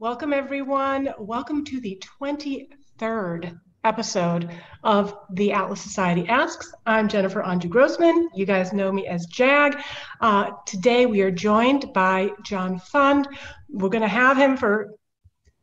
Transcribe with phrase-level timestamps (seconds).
[0.00, 1.14] Welcome, everyone.
[1.20, 4.50] Welcome to the 23rd episode
[4.82, 6.72] of the Atlas Society Asks.
[6.84, 8.28] I'm Jennifer Anju Grossman.
[8.34, 9.80] You guys know me as JAG.
[10.20, 13.28] Uh, today we are joined by John Fund.
[13.70, 14.90] We're going to have him for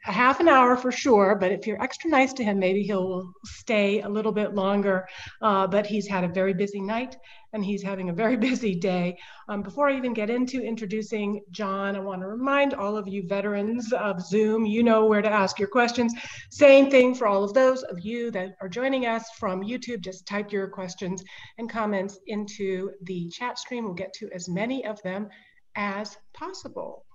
[0.07, 3.33] a half an hour for sure, but if you're extra nice to him, maybe he'll
[3.43, 5.09] stay a little bit longer.
[5.41, 7.17] Uh, but he's had a very busy night
[7.53, 9.17] and he's having a very busy day.
[9.47, 13.27] Um, before I even get into introducing John, I want to remind all of you
[13.27, 16.13] veterans of Zoom, you know where to ask your questions.
[16.49, 20.25] Same thing for all of those of you that are joining us from YouTube, just
[20.25, 21.23] type your questions
[21.57, 23.85] and comments into the chat stream.
[23.85, 25.29] We'll get to as many of them
[25.75, 27.05] as possible.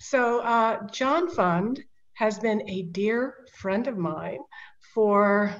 [0.00, 1.82] So uh, John Fund
[2.14, 4.38] has been a dear friend of mine
[4.94, 5.54] for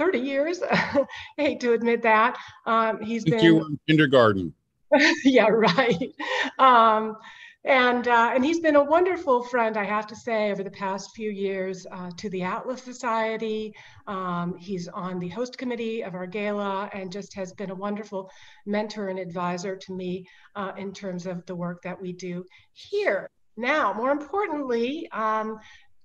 [0.00, 0.62] 30 years.
[0.70, 2.38] I hate to admit that.
[2.66, 4.54] Um, he's Thank been you in kindergarten.
[5.24, 6.14] yeah, right.
[6.58, 7.16] Um,
[7.64, 11.10] and uh, and he's been a wonderful friend, I have to say, over the past
[11.14, 13.74] few years uh, to the Atlas Society.
[14.06, 18.30] Um, he's on the host committee of our gala, and just has been a wonderful
[18.64, 20.26] mentor and advisor to me
[20.56, 22.42] uh, in terms of the work that we do
[22.72, 23.28] here.
[23.58, 25.58] Now, more importantly, um,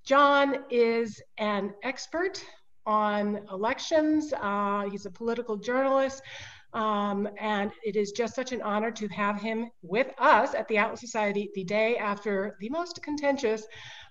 [0.03, 2.43] John is an expert
[2.85, 4.33] on elections.
[4.39, 6.21] Uh, he's a political journalist.
[6.73, 10.77] Um, and it is just such an honor to have him with us at the
[10.77, 13.65] Atlas Society the day after the most contentious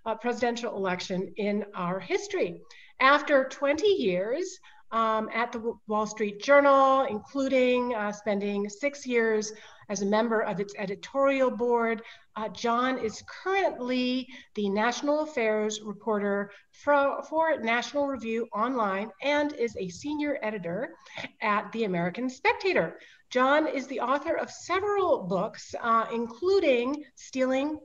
[0.07, 2.63] uh, presidential election in our history.
[3.01, 4.59] After 20 years
[4.93, 9.53] um, at the Wall Street Journal, including uh, spending six years
[9.89, 12.03] as a member of its editorial board.
[12.37, 19.77] Uh, John is currently the national affairs reporter for, for, National Review Online and is
[19.79, 20.95] a senior editor
[21.43, 22.99] at The American Spectator.
[23.31, 27.79] John is the author of several books, uh, including Stealing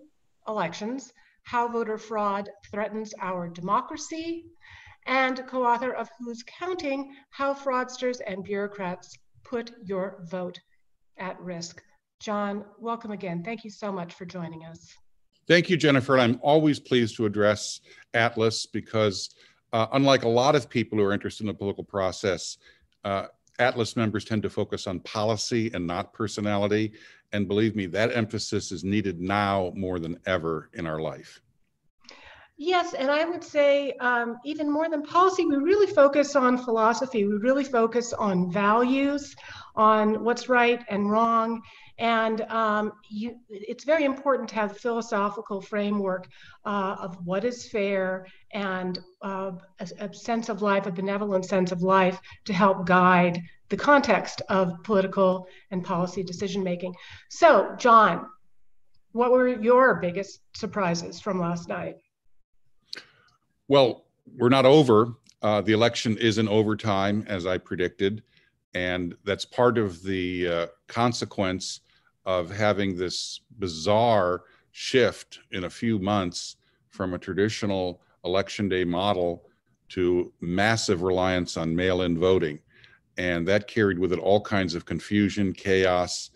[0.48, 1.14] Elections,
[1.44, 4.46] How Voter Fraud Threatens Our Democracy,
[5.06, 10.60] and co-author of Who's Counting, How Fraudsters and Bureaucrats Put Your Vote
[11.18, 11.82] at Risk.
[12.20, 13.44] John, welcome again.
[13.44, 14.94] Thank you so much for joining us.
[15.48, 16.20] Thank you, Jennifer.
[16.20, 17.80] I'm always pleased to address
[18.14, 19.30] Atlas because,
[19.72, 22.58] uh, unlike a lot of people who are interested in the political process,
[23.06, 23.28] uh,
[23.58, 26.92] Atlas members tend to focus on policy and not personality.
[27.32, 31.42] And believe me, that emphasis is needed now more than ever in our life.
[32.58, 37.26] Yes, and I would say um, even more than policy, we really focus on philosophy.
[37.26, 39.34] We really focus on values,
[39.78, 41.62] on what's right and wrong,
[42.00, 46.30] and um, you, it's very important to have a philosophical framework
[46.66, 51.74] uh, of what is fair and uh, a, a, sense of life, a benevolent sense
[51.74, 56.96] of life to help guide the context of political and policy decision making.
[57.30, 58.28] So, John,
[59.12, 61.98] what were your biggest surprises from last night?
[63.68, 64.06] Well,
[64.38, 65.16] we're not over.
[65.42, 68.24] Uh, the election is in overtime, as I predicted.
[68.74, 71.82] And that's part of the uh, consequence
[72.30, 76.58] of having this bizarre shift in a few months
[76.88, 79.50] from a traditional election day model
[79.88, 82.60] to massive reliance on mail in voting.
[83.18, 86.30] And that carried with it all kinds of confusion, chaos,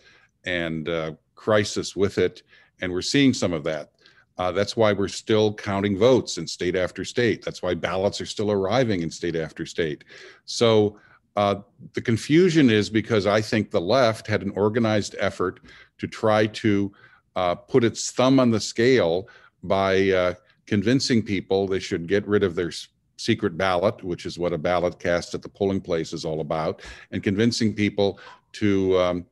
[0.46, 2.42] and uh, crisis with it.
[2.82, 3.92] And we're seeing some of that.
[4.40, 7.46] Uh, that's why we're still counting votes in state after state.
[7.46, 10.06] That's why ballots are still arriving in state after state.
[10.46, 10.98] So
[11.36, 11.56] uh,
[11.94, 15.62] the confusion is because I think the left had an organized effort
[15.98, 16.92] to try to
[17.36, 19.28] uh, put its thumb on the scale
[19.64, 20.34] by uh,
[20.66, 22.72] convincing people they should get rid of their
[23.18, 26.82] secret ballot, which is what a ballot cast at the polling place is all about,
[27.12, 28.20] and convincing people
[28.52, 29.26] to, um,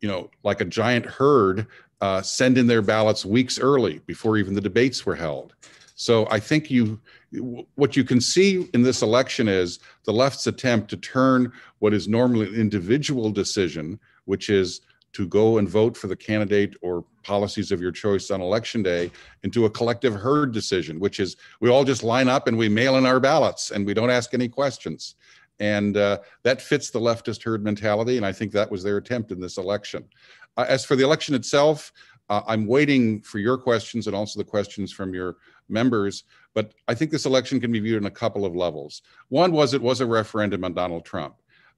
[0.00, 1.66] you know, like a giant herd,
[2.00, 5.54] uh, send in their ballots weeks early before even the debates were held.
[5.94, 6.98] So I think you,
[7.74, 12.08] what you can see in this election is the left's attempt to turn what is
[12.08, 14.80] normally an individual decision, which is
[15.12, 19.10] to go and vote for the candidate or policies of your choice on election day
[19.42, 22.96] into a collective herd decision, which is we all just line up and we mail
[22.96, 25.16] in our ballots and we don't ask any questions.
[25.58, 28.16] And uh, that fits the leftist herd mentality.
[28.16, 30.04] And I think that was their attempt in this election.
[30.56, 31.92] Uh, as for the election itself,
[32.30, 35.36] uh, I'm waiting for your questions and also the questions from your
[35.68, 36.24] members.
[36.54, 39.02] But I think this election can be viewed on a couple of levels.
[39.28, 41.34] One was it was a referendum on Donald Trump.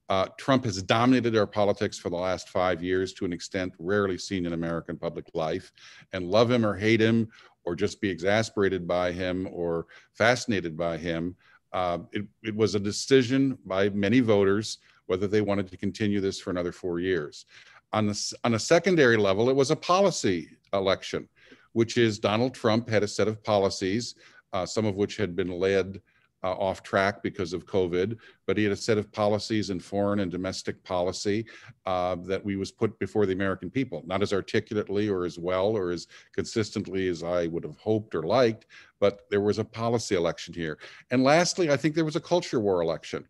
[0.09, 4.17] Uh, Trump has dominated our politics for the last five years to an extent rarely
[4.17, 5.71] seen in American public life.
[6.11, 7.29] And love him or hate him,
[7.63, 11.35] or just be exasperated by him or fascinated by him,
[11.71, 16.39] uh, it, it was a decision by many voters whether they wanted to continue this
[16.39, 17.45] for another four years.
[17.91, 21.27] On, the, on a secondary level, it was a policy election
[21.73, 24.15] which is Donald Trump had a set of policies,
[24.53, 26.01] uh, some of which had been led
[26.43, 30.19] uh, off track because of COVID, but he had a set of policies in foreign
[30.19, 31.45] and domestic policy
[31.85, 35.67] uh, that we was put before the American people, not as articulately or as well
[35.77, 38.65] or as consistently as I would have hoped or liked,
[38.99, 40.77] but there was a policy election here.
[41.11, 43.25] And lastly, I think there was a culture war election.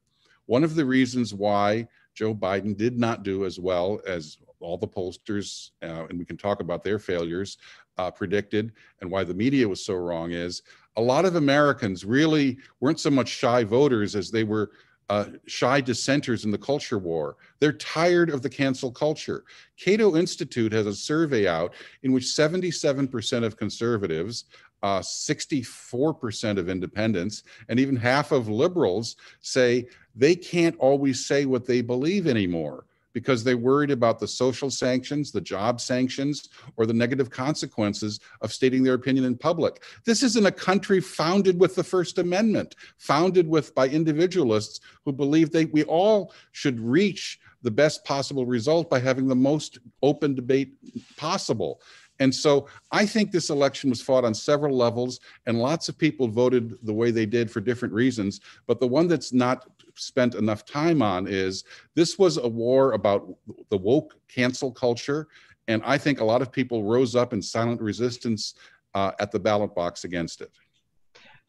[0.46, 4.88] One of the reasons why Joe Biden did not do as well as all the
[4.88, 7.58] pollsters, uh, and we can talk about their failures,
[7.98, 8.72] uh, predicted,
[9.02, 10.64] and why the media was so wrong is
[10.96, 14.72] a lot of Americans really weren't so much shy voters as they were
[15.10, 17.36] uh, shy dissenters in the culture war.
[17.60, 19.44] They're tired of the cancel culture.
[19.78, 21.74] Cato Institute has a survey out
[22.04, 24.46] in which 77% of conservatives,
[24.82, 31.66] uh, 64% of independents, and even half of liberals say they can't always say what
[31.66, 36.94] they believe anymore because they're worried about the social sanctions, the job sanctions, or the
[36.94, 39.84] negative consequences of stating their opinion in public.
[40.06, 45.52] This isn't a country founded with the First Amendment, founded with by individualists who believe
[45.52, 50.74] that we all should reach the best possible result by having the most open debate
[51.16, 51.80] possible.
[52.20, 56.28] And so I think this election was fought on several levels, and lots of people
[56.28, 58.42] voted the way they did for different reasons.
[58.68, 61.64] But the one that's not spent enough time on is
[61.96, 63.36] this was a war about
[63.70, 65.28] the woke cancel culture.
[65.68, 68.56] And I think a lot of people rose up in silent resistance
[68.94, 70.52] uh, at the ballot box against it.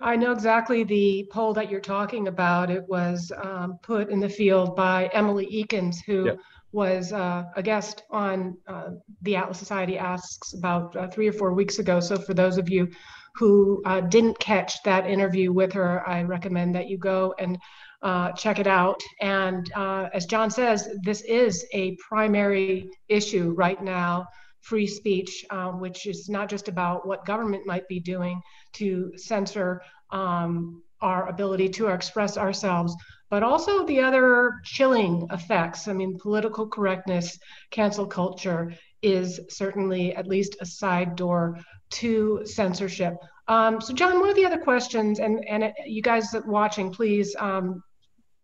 [0.00, 2.70] I know exactly the poll that you're talking about.
[2.70, 6.38] It was um, put in the field by Emily Ekins, who yep.
[6.72, 8.90] was uh, a guest on uh,
[9.22, 12.00] the Atlas Society Asks about uh, three or four weeks ago.
[12.00, 12.88] So, for those of you
[13.36, 17.58] who uh, didn't catch that interview with her, I recommend that you go and
[18.04, 19.00] uh, check it out.
[19.20, 24.26] And uh, as John says, this is a primary issue right now
[24.60, 28.40] free speech, um, which is not just about what government might be doing
[28.72, 32.94] to censor um, our ability to express ourselves,
[33.28, 35.86] but also the other chilling effects.
[35.86, 37.38] I mean, political correctness,
[37.70, 38.72] cancel culture
[39.02, 41.58] is certainly at least a side door
[41.90, 43.14] to censorship.
[43.48, 47.82] Um, so, John, one of the other questions, and, and you guys watching, please um,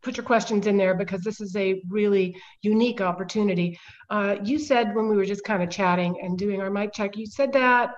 [0.02, 3.78] put your questions in there because this is a really unique opportunity.
[4.08, 7.16] Uh, you said when we were just kind of chatting and doing our mic check,
[7.16, 7.90] you said that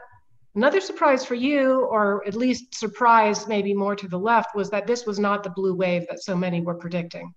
[0.55, 4.87] another surprise for you, or at least surprise maybe more to the left, was that
[4.87, 7.33] this was not the blue wave that so many were predicting.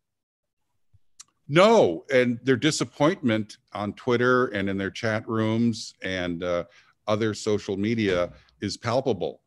[1.47, 6.63] No, and their disappointment on Twitter and in their chat rooms and uh,
[7.07, 8.31] other social media
[8.61, 9.41] is palpable.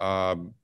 [0.00, 0.54] Um,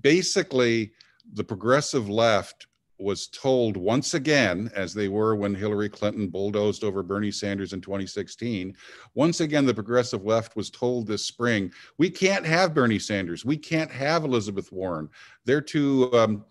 [0.00, 0.92] basically,
[1.34, 2.66] the progressive left
[3.00, 7.80] was told once again, as they were when Hillary Clinton bulldozed over Bernie Sanders in
[7.80, 8.76] 2016,
[9.14, 13.44] once again, the progressive left was told this spring, we can't have Bernie Sanders.
[13.44, 15.08] We can't have Elizabeth Warren.
[15.44, 16.44] They're too um,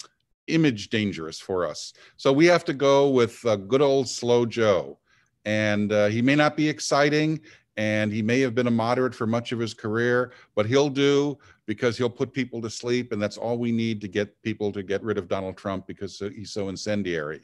[0.47, 1.93] image dangerous for us.
[2.17, 4.97] So we have to go with uh, good old slow Joe.
[5.45, 7.39] And uh, he may not be exciting
[7.79, 11.37] and he may have been a moderate for much of his career, but he'll do
[11.65, 14.83] because he'll put people to sleep, and that's all we need to get people to
[14.83, 17.39] get rid of Donald Trump because uh, he's so incendiary.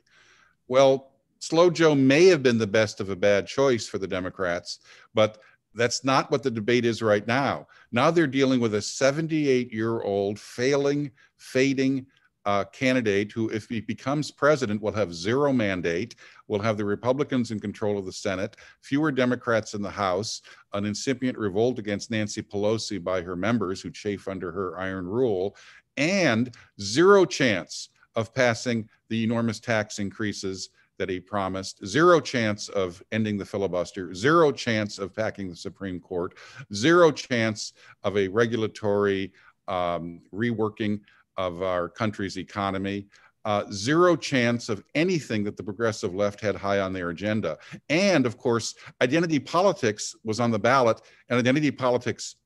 [0.68, 4.80] Well, Slow Joe may have been the best of a bad choice for the Democrats,
[5.14, 5.38] but
[5.74, 7.68] that's not what the debate is right now.
[7.94, 12.08] Now they're dealing with a 78 year old failing, fading
[12.46, 16.16] uh, candidate who, if he becomes president, will have zero mandate,
[16.48, 20.42] will have the Republicans in control of the Senate, fewer Democrats in the House,
[20.74, 25.56] an incipient revolt against Nancy Pelosi by her members who chafe under her iron rule,
[25.98, 33.04] and zero chance of passing the enormous tax increases that he promised, zero chance of
[33.12, 36.36] ending the filibuster, zero chance of packing the Supreme Court,
[36.74, 37.74] zero chance
[38.04, 39.34] of a regulatory
[39.68, 41.02] um, reworking
[41.38, 43.08] of our country's economy.
[43.44, 47.58] Uh, zero chance of anything that the progressive left had high on their agenda.
[47.90, 52.38] And of course, identity politics was on the ballot, and identity politics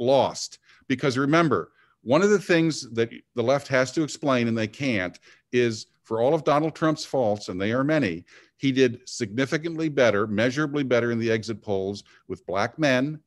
[0.00, 0.58] lost.
[0.88, 1.70] Because remember,
[2.02, 5.18] one of the things that the left has to explain, and they can't,
[5.52, 8.24] is for all of Donald Trump's faults, and they are many,
[8.56, 13.20] he did significantly better, measurably better in the exit polls with black men,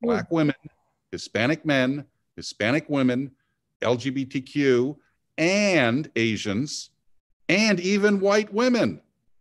[0.00, 0.54] black women,
[1.12, 2.04] Hispanic men,
[2.36, 3.30] Hispanic women,
[3.80, 4.96] LGBTQ,
[5.36, 6.90] and Asians,
[7.48, 9.00] and even white women.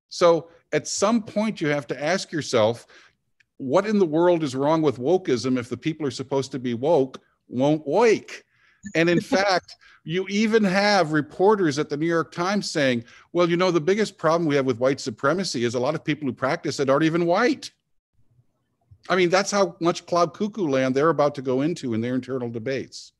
[0.09, 2.87] So at some point, you have to ask yourself,
[3.57, 6.73] what in the world is wrong with wokeism if the people are supposed to be
[6.73, 8.43] woke won't wake?
[8.95, 13.03] And in fact, you even have reporters at the New York Times saying,
[13.33, 16.03] well, you know, the biggest problem we have with white supremacy is a lot of
[16.03, 17.71] people who practice it aren't even white.
[19.09, 22.15] I mean, that's how much cloud cuckoo land they're about to go into in their
[22.15, 23.13] internal debates.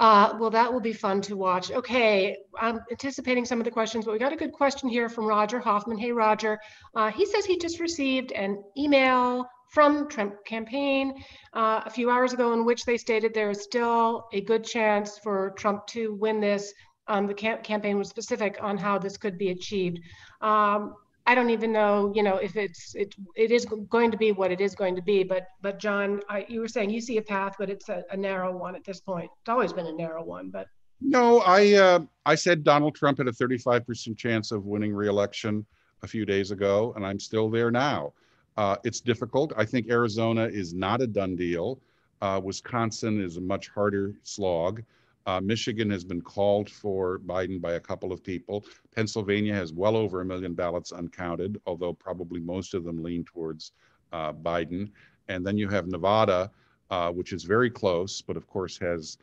[0.00, 1.70] Uh, well, that will be fun to watch.
[1.70, 5.24] Okay, I'm anticipating some of the questions, but we got a good question here from
[5.24, 5.98] Roger Hoffman.
[5.98, 6.58] Hey, Roger.
[6.94, 11.14] Uh, he says he just received an email from Trump campaign
[11.52, 15.18] uh, a few hours ago in which they stated there is still a good chance
[15.18, 16.72] for Trump to win this.
[17.06, 20.00] Um, the camp campaign was specific on how this could be achieved.
[20.40, 20.94] Um,
[21.26, 24.50] I don't even know, you know, if it's it it is going to be what
[24.52, 25.24] it is going to be.
[25.24, 28.16] But but John, I, you were saying you see a path, but it's a, a,
[28.16, 29.30] narrow one at this point.
[29.40, 30.66] It's always been a narrow one, but.
[31.00, 35.66] No, I uh, I said Donald Trump had a 35% chance of winning re-election
[36.02, 38.12] a few days ago, and I'm still there now.
[38.56, 39.52] Uh, it's difficult.
[39.56, 41.80] I think Arizona is not a done deal.
[42.22, 44.82] Uh, Wisconsin is a much harder slog.
[45.26, 48.64] Uh, Michigan has been called for Biden by a couple of people.
[48.94, 53.72] Pennsylvania has well over a million ballots uncounted, although probably most of them lean towards
[54.12, 54.90] uh, Biden.
[55.28, 56.50] And then you have Nevada,
[56.90, 59.18] uh, which is very close, but of course has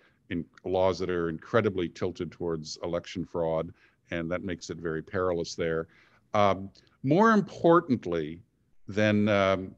[0.64, 3.74] laws that are incredibly tilted towards election fraud,
[4.12, 5.88] and that makes it very perilous there.
[6.34, 6.70] Um,
[7.04, 8.42] more importantly
[8.88, 9.76] than um,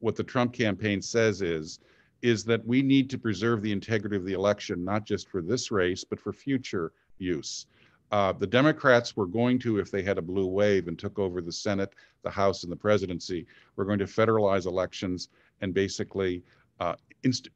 [0.00, 1.80] what the Trump campaign says is
[2.22, 5.70] is that we need to preserve the integrity of the election, not just for this
[5.70, 7.66] race, but for future use.
[8.10, 11.40] Uh, the Democrats were going to, if they had a blue wave and took over
[11.40, 13.46] the Senate, the House, and the presidency,
[13.76, 15.28] were going to federalize elections
[15.60, 16.42] and basically
[16.80, 17.50] uh, inst-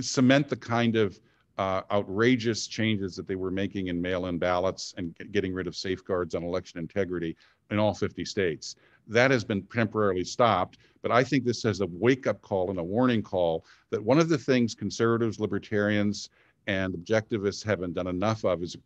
[0.00, 1.20] cement the kind of
[1.58, 5.76] uh, outrageous changes that they were making in mail in ballots and getting rid of
[5.76, 7.36] safeguards on election integrity
[7.70, 8.76] in all 50 states.
[9.08, 10.78] That has been temporarily stopped.
[11.02, 14.18] But I think this is a wake up call and a warning call that one
[14.18, 16.30] of the things conservatives, libertarians,
[16.68, 18.76] and objectivists haven't done enough of is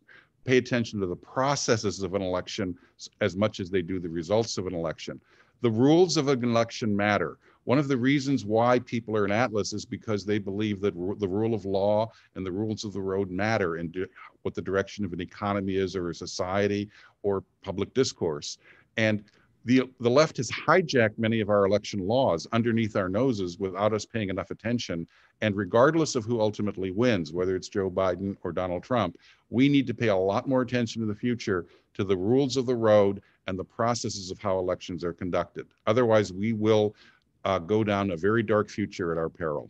[0.45, 2.75] pay attention to the processes of an election
[3.21, 5.21] as much as they do the results of an election.
[5.61, 7.37] The rules of an election matter.
[7.65, 11.27] One of the reasons why people are in Atlas is because they believe that the
[11.27, 14.07] rule of law and the rules of the road matter and
[14.43, 16.89] what the direction of an economy is or a society
[17.23, 18.57] or public discourse.
[18.95, 19.25] And
[19.67, 24.05] the, the left has hijacked many of our election laws underneath our noses without us
[24.05, 25.05] paying enough attention.
[25.41, 29.17] And regardless of who ultimately wins, whether it's Joe Biden or Donald Trump,
[29.49, 32.65] we need to pay a lot more attention in the future to the rules of
[32.65, 35.67] the road and the processes of how elections are conducted.
[35.85, 36.95] Otherwise, we will
[37.43, 39.69] uh, go down a very dark future at our peril.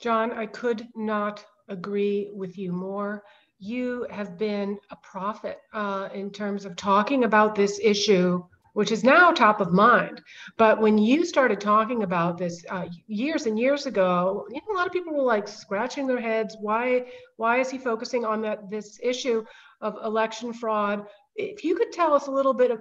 [0.00, 3.24] John, I could not agree with you more.
[3.58, 9.04] You have been a prophet uh, in terms of talking about this issue which is
[9.04, 10.22] now top of mind.
[10.56, 14.76] But when you started talking about this uh, years and years ago, you know, a
[14.76, 16.56] lot of people were like scratching their heads.
[16.60, 19.44] Why, why is he focusing on that this issue
[19.80, 21.06] of election fraud?
[21.36, 22.80] If you could tell us a little bit of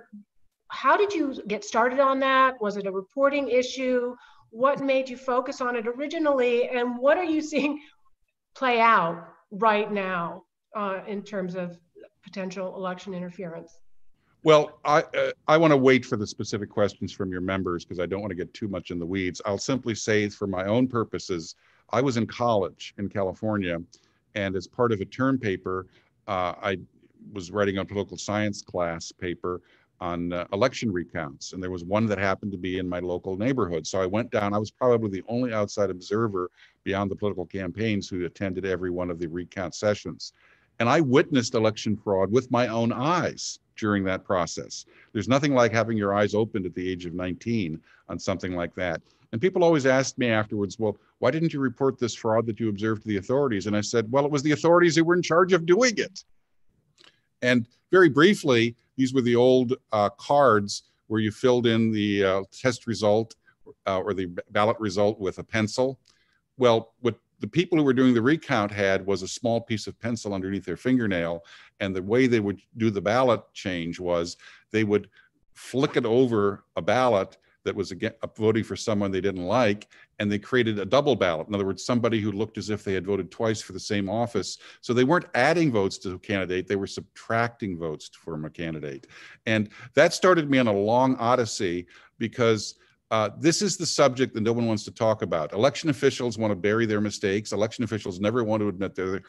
[0.70, 2.62] how did you get started on that?
[2.62, 4.16] Was it a reporting issue?
[4.52, 6.70] What made you focus on it originally?
[6.70, 7.82] And what are you seeing
[8.56, 10.44] play out right now
[10.76, 11.78] uh, in terms of
[12.24, 13.74] potential election interference?
[14.44, 18.00] Well, I uh, I want to wait for the specific questions from your members because
[18.00, 19.40] I don't want to get too much in the weeds.
[19.46, 21.56] I'll simply say, for my own purposes,
[21.92, 23.78] I was in college in California,
[24.34, 25.86] and as part of a term paper,
[26.28, 26.78] uh, I
[27.34, 29.62] was writing a political science class paper
[30.00, 33.38] on uh, election recounts, and there was one that happened to be in my local
[33.38, 33.86] neighborhood.
[33.86, 34.56] So I went down.
[34.56, 36.50] I was probably the only outside observer
[36.84, 40.34] beyond the political campaigns who attended every one of the recount sessions,
[40.80, 44.86] and I witnessed election fraud with my own eyes during that process.
[45.12, 48.76] There's nothing like having your eyes opened at the age of 19 on something like
[48.76, 49.02] that.
[49.32, 52.70] And people always asked me afterwards, well, why didn't you report this fraud that you
[52.70, 53.66] observed to the authorities?
[53.66, 56.24] And I said, well, it was the authorities who were in charge of doing it.
[57.42, 62.44] And very briefly, these were the old uh, cards where you filled in the uh,
[62.52, 63.36] test result
[63.88, 65.98] uh, or the ballot result with a pencil.
[66.58, 70.00] Well, what the people who were doing the recount had was a small piece of
[70.00, 71.44] pencil underneath their fingernail.
[71.80, 74.38] And the way they would do the ballot change was
[74.72, 75.10] they would
[75.54, 79.88] flick it over a ballot that was again voting for someone they didn't like,
[80.20, 81.48] and they created a double ballot.
[81.48, 84.10] In other words, somebody who looked as if they had voted twice for the same
[84.10, 84.58] office.
[84.82, 89.08] So they weren't adding votes to a candidate; they were subtracting votes from a candidate,
[89.46, 91.86] and that started me on a long odyssey
[92.18, 92.76] because
[93.12, 95.52] uh, this is the subject that no one wants to talk about.
[95.52, 97.52] Election officials want to bury their mistakes.
[97.52, 99.20] Election officials never want to admit uh,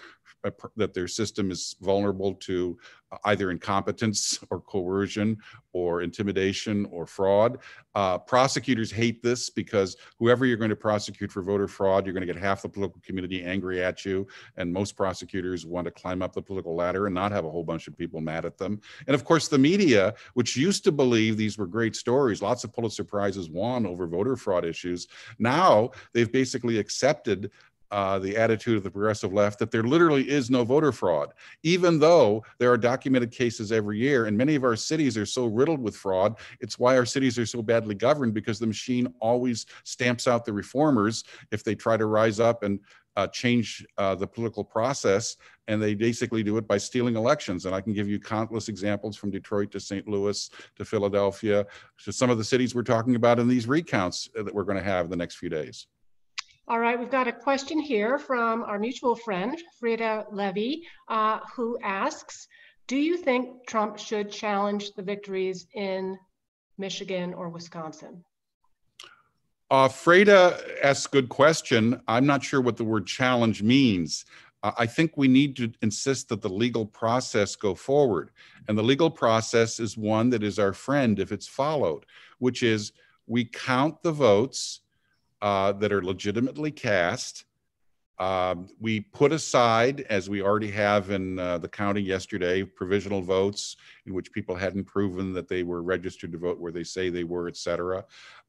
[0.76, 2.78] that their system is vulnerable to
[3.24, 5.36] either incompetence or coercion
[5.72, 7.58] or intimidation or fraud.
[7.94, 12.26] Uh, prosecutors hate this because whoever you're going to prosecute for voter fraud, you're going
[12.26, 14.26] to get half the political community angry at you.
[14.56, 17.64] And most prosecutors want to climb up the political ladder and not have a whole
[17.64, 18.80] bunch of people mad at them.
[19.06, 22.72] And of course, the media, which used to believe these were great stories, lots of
[22.72, 25.08] Pulitzer Prizes won over voter fraud issues.
[25.38, 27.50] Now they've basically accepted
[27.92, 31.98] uh, the attitude of the progressive left that there literally is no voter fraud, even
[31.98, 34.24] though there are documented cases every year.
[34.24, 36.38] And many of our cities are so riddled with fraud.
[36.60, 40.54] It's why our cities are so badly governed because the machine always stamps out the
[40.54, 42.80] reformers if they try to rise up and
[43.16, 45.36] uh, change uh, the political process.
[45.68, 47.66] And they basically do it by stealing elections.
[47.66, 50.08] And I can give you countless examples from Detroit to St.
[50.08, 51.66] Louis to Philadelphia
[52.04, 54.82] to some of the cities we're talking about in these recounts that we're going to
[54.82, 55.88] have in the next few days.
[56.68, 61.76] All right, we've got a question here from our mutual friend, Frida Levy, uh, who
[61.82, 62.46] asks,
[62.86, 66.16] do you think Trump should challenge the victories in
[66.78, 68.24] Michigan or Wisconsin?
[69.72, 72.00] Uh, Freda asks a good question.
[72.06, 74.24] I'm not sure what the word challenge means.
[74.62, 78.30] Uh, I think we need to insist that the legal process go forward.
[78.68, 82.06] And the legal process is one that is our friend if it's followed,
[82.38, 82.92] which is
[83.26, 84.81] we count the votes
[85.42, 87.44] uh, that are legitimately cast.
[88.18, 93.76] Um, we put aside, as we already have in uh, the county yesterday, provisional votes
[94.06, 97.24] in which people hadn't proven that they were registered to vote where they say they
[97.24, 98.04] were, et cetera.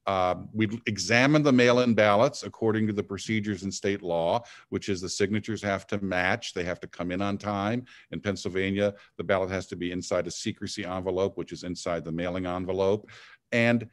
[0.05, 4.99] Um, we examine the mail-in ballots according to the procedures in state law, which is
[4.99, 6.53] the signatures have to match.
[6.53, 7.85] They have to come in on time.
[8.11, 12.11] In Pennsylvania, the ballot has to be inside a secrecy envelope, which is inside the
[12.11, 13.09] mailing envelope.
[13.53, 13.89] And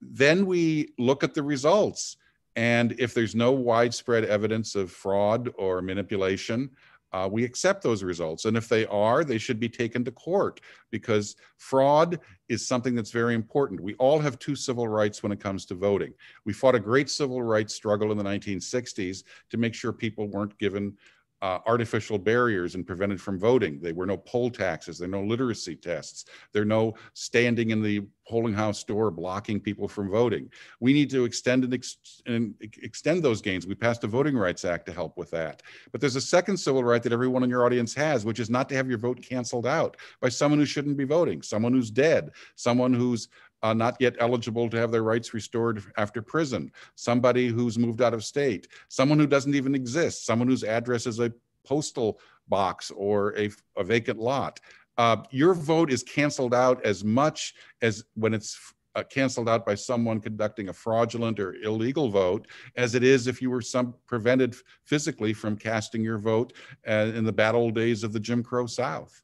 [0.00, 2.18] then we look at the results.
[2.56, 6.70] And if there's no widespread evidence of fraud or manipulation,
[7.14, 8.44] uh, we accept those results.
[8.44, 12.18] And if they are, they should be taken to court because fraud
[12.48, 13.80] is something that's very important.
[13.80, 16.12] We all have two civil rights when it comes to voting.
[16.44, 20.58] We fought a great civil rights struggle in the 1960s to make sure people weren't
[20.58, 20.96] given
[21.42, 23.78] uh, artificial barriers and prevented from voting.
[23.80, 24.98] There were no poll taxes.
[24.98, 26.24] There are no literacy tests.
[26.52, 30.50] There are no standing in the polling house door blocking people from voting.
[30.80, 33.66] We need to extend and, ex and extend those gains.
[33.66, 35.62] We passed a Voting Rights Act to help with that.
[35.92, 38.68] But there's a second civil right that everyone in your audience has, which is not
[38.70, 42.30] to have your vote canceled out by someone who shouldn't be voting, someone who's dead,
[42.56, 43.28] someone who's
[43.64, 48.12] uh, not yet eligible to have their rights restored after prison, somebody who's moved out
[48.12, 51.32] of state, someone who doesn't even exist, someone whose address is a
[51.64, 54.60] postal box or a, a vacant lot.
[54.98, 59.74] Uh, your vote is canceled out as much as when it's uh, canceled out by
[59.74, 62.46] someone conducting a fraudulent or illegal vote
[62.76, 66.52] as it is if you were some prevented physically from casting your vote
[66.86, 69.23] uh, in the bad old days of the Jim Crow South.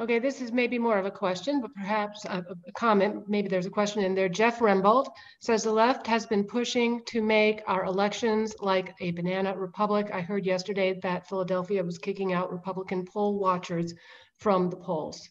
[0.00, 3.28] Okay, this is maybe more of a question, but perhaps a, a, comment.
[3.28, 4.30] Maybe there's a question in there.
[4.30, 5.08] Jeff Rembold
[5.40, 10.08] says the left has been pushing to make our elections like a banana republic.
[10.10, 13.92] I heard yesterday that Philadelphia was kicking out Republican poll watchers
[14.38, 15.28] from the polls.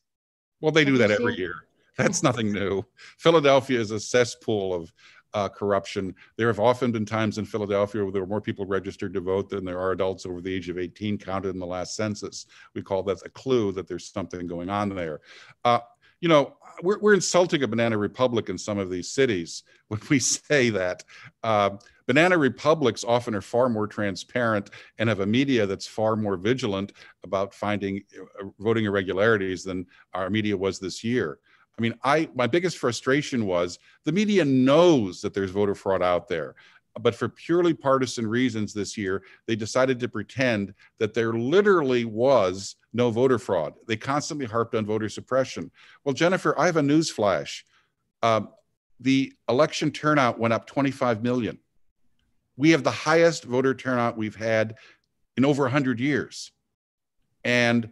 [0.62, 1.56] Well, they have do that every year.
[1.98, 2.84] That's nothing new.
[3.18, 4.94] Philadelphia is a cesspool of
[5.34, 6.16] uh, corruption.
[6.38, 9.50] There have often been times in Philadelphia where there were more people registered to vote
[9.50, 12.46] than there are adults over the age of 18 counted in the last census.
[12.74, 15.22] We call that a clue that there's something going on there.
[15.64, 15.80] Uh,
[16.22, 20.20] you know, we're, we're insulting a banana republic in some of these cities when we
[20.20, 21.04] say that.
[21.44, 21.72] Uh,
[22.08, 26.94] banana republics often are far more transparent and have a media that's far more vigilant
[27.24, 31.40] about finding uh, voting irregularities than our media was this year.
[31.80, 36.28] I mean, I my biggest frustration was the media knows that there's voter fraud out
[36.28, 36.56] there,
[37.02, 42.76] but for purely partisan reasons this year, they decided to pretend that there literally was
[42.92, 43.76] no voter fraud.
[43.88, 45.72] They constantly harped on voter suppression.
[46.04, 47.66] Well, Jennifer, I have a news flash.
[48.22, 48.42] Uh,
[49.00, 51.60] the election turnout went up 25 million.
[52.58, 54.76] We have the highest voter turnout we've had
[55.38, 56.52] in over 100 years.
[57.46, 57.92] And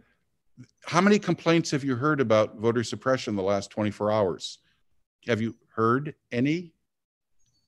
[0.84, 4.58] how many complaints have you heard about voter suppression the last 24 hours?
[5.26, 6.72] Have you heard any?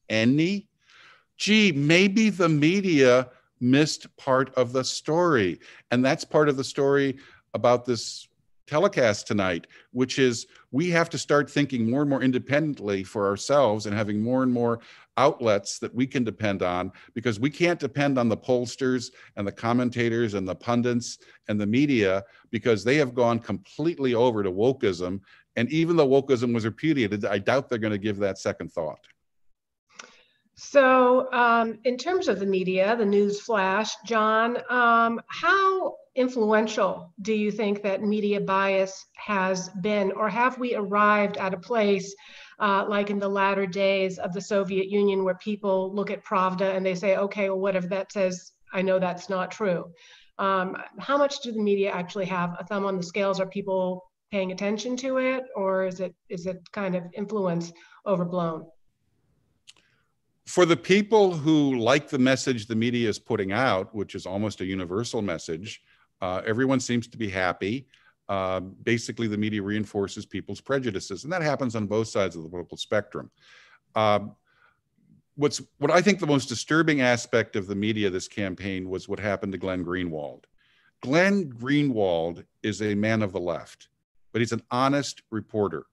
[0.09, 0.69] Any?
[1.37, 3.29] Gee, maybe the media
[3.61, 5.61] missed part of the story.
[5.91, 7.19] And that's part of the story
[7.55, 8.29] about this
[8.67, 13.87] telecast tonight, which is we have to start thinking more and more independently for ourselves
[13.87, 14.81] and having more and more
[15.21, 19.53] outlets that we can depend on because we can't depend on the pollsters and the
[19.53, 25.21] commentators and the pundits and the media because they have gone completely over to wokeism.
[25.57, 29.05] And even though wokeism was repudiated, I doubt they're going to give that second thought.
[30.55, 37.33] So, um, in terms of the media, the news flash, John, um, how influential do
[37.33, 42.15] you think that media bias has been, or have we arrived at a place
[42.61, 46.77] uh, like in the latter days of the Soviet Union where people look at Pravda
[46.77, 49.91] and they say, okay, well, whatever that says, I know that's not true.
[50.39, 53.41] Um, how much do the media actually have a thumb on the scales?
[53.41, 57.73] Are people paying attention to it, or is it is it kind of influence
[58.07, 58.67] overblown?
[60.47, 64.61] For the people who like the message the media is putting out, which is almost
[64.61, 65.83] a universal message,
[66.23, 67.87] uh, everyone seems to be happy.
[68.31, 72.49] Uh, basically, the media reinforces people's prejudices, and that happens on both sides of the
[72.49, 73.29] political spectrum.
[73.97, 74.37] Um,
[75.35, 79.19] what's what I think the most disturbing aspect of the media this campaign was what
[79.19, 80.45] happened to Glenn Greenwald.
[81.03, 83.89] Glenn Greenwald is a man of the left,
[84.33, 85.87] but he's an honest reporter.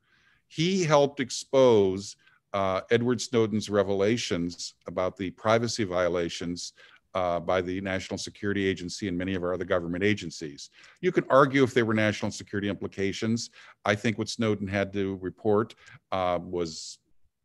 [0.48, 2.18] He helped expose
[2.54, 6.74] uh, Edward Snowden's revelations about the privacy violations
[7.14, 10.70] uh, by the National Security Agency and many of our other government agencies.
[11.02, 13.50] You can argue if there were national security implications.
[13.86, 15.76] I think what Snowden had to report
[16.12, 17.00] uh, was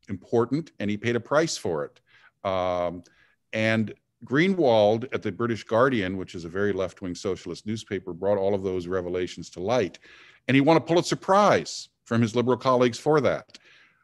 [0.08, 2.00] important and he paid a price for it.
[2.48, 3.02] Um,
[3.52, 3.94] and
[4.24, 8.54] Greenwald at the British Guardian, which is a very left wing socialist newspaper, brought all
[8.54, 9.98] of those revelations to light.
[10.48, 13.58] And he won a Pulitzer Prize from his liberal colleagues for that.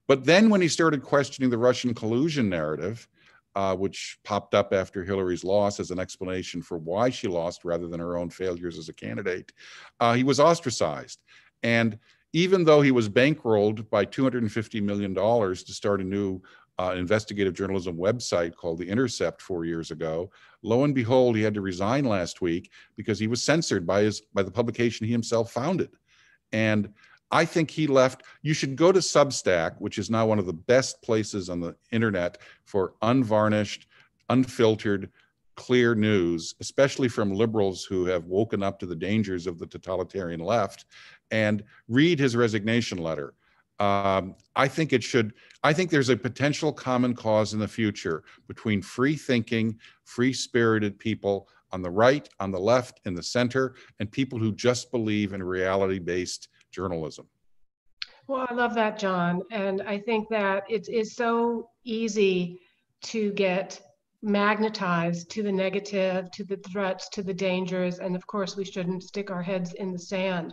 [0.06, 3.06] But then when he started questioning the Russian collusion narrative,
[3.54, 7.88] uh, which popped up after Hillary's loss as an explanation for why she lost rather
[7.88, 9.52] than her own failures as a candidate,
[10.00, 11.20] uh, he was ostracized.
[11.62, 11.98] And
[12.32, 16.40] even though he was bankrolled by $250 million to start a new
[16.78, 20.30] uh, investigative journalism website called The Intercept four years ago,
[20.62, 24.20] lo and behold, he had to resign last week because he was censored by his
[24.32, 25.90] by the publication he himself founded.
[26.52, 26.90] And
[27.30, 28.22] I think he left.
[28.42, 31.76] You should go to Substack, which is now one of the best places on the
[31.92, 33.86] internet for unvarnished,
[34.30, 35.10] unfiltered,
[35.56, 40.40] clear news, especially from liberals who have woken up to the dangers of the totalitarian
[40.40, 40.86] left,
[41.30, 43.34] and read his resignation letter.
[43.80, 48.24] Um, I think it should, I think there's a potential common cause in the future
[48.46, 53.74] between free thinking, free spirited people on the right, on the left, in the center,
[54.00, 57.26] and people who just believe in reality based journalism.
[58.26, 59.42] Well, I love that, John.
[59.50, 62.60] And I think that it is so easy
[63.04, 63.80] to get
[64.22, 68.00] magnetized to the negative, to the threats, to the dangers.
[68.00, 70.52] And of course, we shouldn't stick our heads in the sand.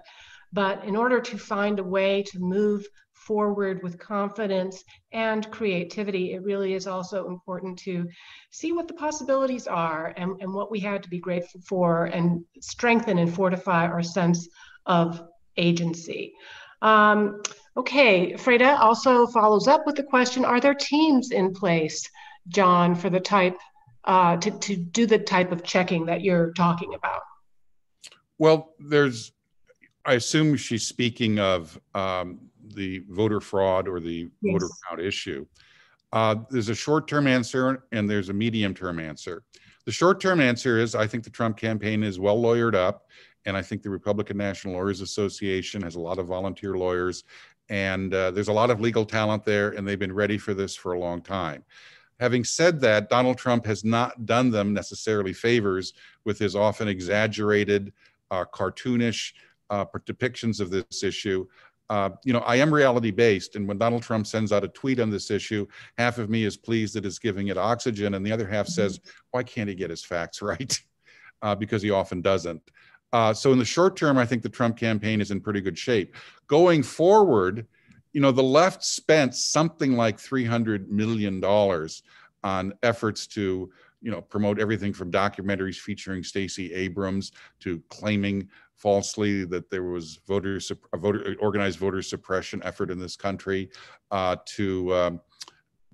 [0.54, 6.43] But in order to find a way to move forward with confidence and creativity, it
[6.43, 8.08] really is also important to
[8.51, 12.45] see what the possibilities are and, and what we have to be grateful for and
[12.62, 14.47] strengthen and fortify our sense
[14.86, 15.21] of
[15.58, 16.34] agency.
[16.82, 17.41] Um,
[17.78, 22.10] okay, Freda also follows up with the question, are there teams in place,
[22.48, 23.58] John, for the type,
[24.04, 27.22] uh, to, to do the type of checking that you're talking about?
[28.38, 29.32] Well, there's,
[30.06, 32.39] I assume she's speaking of um,
[32.76, 34.54] the voter fraud or the yes.
[34.54, 35.46] voter count issue.
[36.12, 39.44] Uh, there's a short-term answer and there's a medium-term answer.
[39.86, 43.08] The short-term answer is I think the Trump campaign is well lawyered up
[43.46, 47.24] and I think the Republican National Lawyers Association has a lot of volunteer lawyers,
[47.70, 50.76] and uh, there's a lot of legal talent there, and they've been ready for this
[50.76, 51.64] for a long time.
[52.20, 57.92] Having said that, Donald Trump has not done them necessarily favors with his often exaggerated,
[58.32, 59.34] uh, cartoonish
[59.70, 61.46] uh, depictions of this issue.
[61.90, 65.00] Uh, you know, I am reality based, and when Donald Trump sends out a tweet
[65.00, 68.32] on this issue, half of me is pleased that it's giving it oxygen, and the
[68.32, 69.10] other half says, mm-hmm.
[69.32, 70.82] "Why can't he get his facts right?"
[71.42, 72.62] Uh, because he often doesn't.
[73.13, 75.78] Uh, so in the short term, I think the Trump campaign is in pretty good
[75.78, 76.15] shape.
[76.48, 77.65] Going forward,
[78.13, 81.44] you know, the left spent something like $300 million
[82.44, 89.46] on efforts to, you know, promote everything from documentaries featuring Stacey Abrams to claiming falsely
[89.46, 90.60] that there was voter,
[90.96, 93.70] voter organized voter suppression effort in this country
[94.12, 95.22] uh, to um,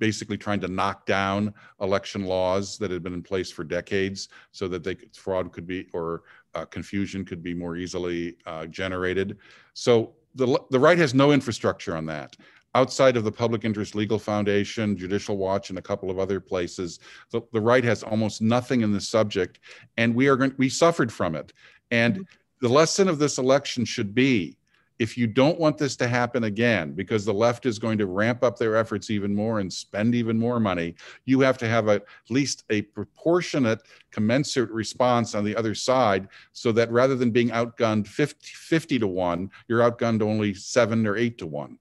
[0.02, 4.67] basically trying to knock down election laws that had been in place for decades so
[4.67, 9.38] that they could, fraud could be or uh, confusion could be more easily uh, generated.
[9.74, 12.36] So the, the right has no infrastructure on that.
[12.74, 17.00] Outside of the Public Interest Legal Foundation, Judicial Watch, and a couple of other places,
[17.30, 19.60] the, the right has almost nothing in this subject,
[19.98, 20.54] and we are going.
[20.58, 21.52] We suffered from it.
[21.92, 22.24] And mm-hmm.
[22.62, 24.58] the lesson of this election should be
[24.99, 28.43] if you don't want this to happen again, because the left is going to ramp
[28.43, 31.93] up their efforts even more and spend even more money, you have to have a,
[31.93, 37.49] at least a proportionate, commensurate response on the other side so that rather than being
[37.49, 41.80] outgunned 50, 50 to 1, you're outgunned only 7 or 8 to 1.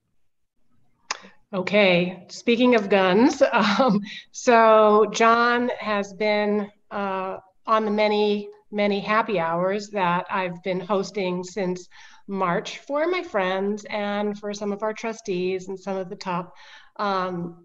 [1.52, 9.38] Okay, speaking of guns, um, so John has been uh, on the many many happy
[9.38, 11.88] hours that I've been hosting since
[12.30, 16.54] March for my friends and for some of our trustees and some of the top
[16.96, 17.64] um,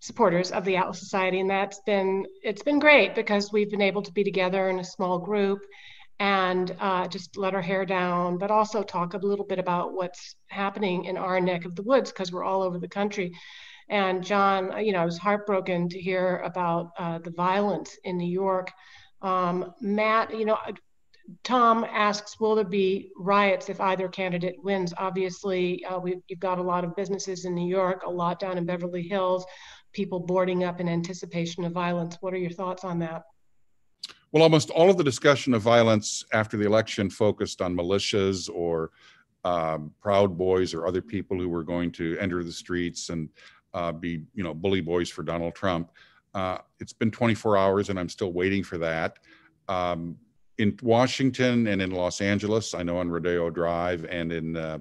[0.00, 1.40] supporters of the Atlas Society.
[1.40, 4.84] And that's been, it's been great because we've been able to be together in a
[4.84, 5.60] small group
[6.18, 10.34] and uh, just let our hair down, but also talk a little bit about what's
[10.48, 13.32] happening in our neck of the woods because we're all over the country.
[13.88, 18.30] And John, you know, I was heartbroken to hear about uh, the violence in New
[18.30, 18.72] York.
[19.20, 20.58] Um, Matt, you know,
[21.42, 24.92] Tom asks, will there be riots if either candidate wins?
[24.98, 28.58] Obviously, uh, we, you've got a lot of businesses in New York, a lot down
[28.58, 29.44] in Beverly Hills,
[29.92, 32.18] people boarding up in anticipation of violence.
[32.20, 33.22] What are your thoughts on that?
[34.32, 38.90] Well, almost all of the discussion of violence after the election focused on militias or
[39.44, 43.28] um, Proud Boys or other people who were going to enter the streets and
[43.74, 45.90] uh, be, you know, bully boys for Donald Trump.
[46.34, 49.18] Uh, it's been 24 hours and I'm still waiting for that.
[49.68, 50.16] Um,
[50.58, 54.78] in Washington and in Los Angeles, I know on Rodeo Drive and in uh,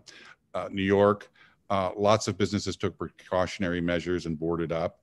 [0.53, 1.29] uh New York,
[1.69, 4.99] uh, lots of businesses took precautionary measures and boarded up.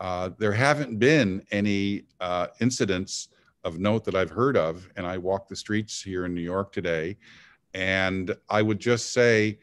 [0.00, 2.04] Uh, there haven't been any
[2.60, 3.28] incidents
[3.64, 6.72] of note that I've heard of, and I walk the streets here in New York
[6.72, 7.16] today.
[7.72, 9.58] And I would just say,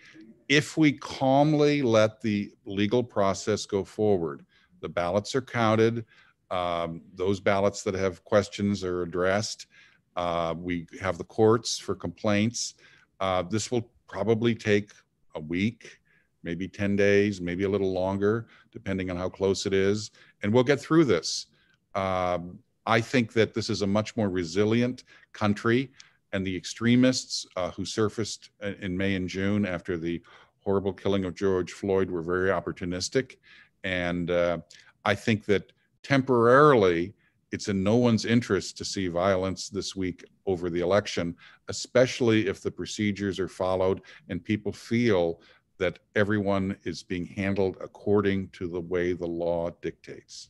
[0.50, 4.46] if we calmly let the legal process go forward,
[4.82, 6.06] the ballots are counted.
[6.50, 9.68] Um, those ballots that have questions are addressed.
[10.16, 12.76] Uh, we have the courts for complaints.
[13.20, 14.92] Uh, this will probably take
[15.36, 16.00] a week,
[16.44, 20.12] maybe 10 days, maybe a little longer, depending on how close it is.
[20.44, 21.48] And we'll get through this.
[21.96, 25.92] Um, I think that this is a much more resilient country
[26.34, 30.22] and the extremists uh, who surfaced in May and June after the
[30.62, 33.38] horrible killing of George Floyd were very opportunistic.
[33.84, 34.60] And uh,
[35.04, 35.72] I think that
[36.04, 37.14] temporarily,
[37.52, 41.36] it's in no one's interest to see violence this week over the election,
[41.68, 45.42] especially if the procedures are followed and people feel
[45.78, 50.50] that everyone is being handled according to the way the law dictates.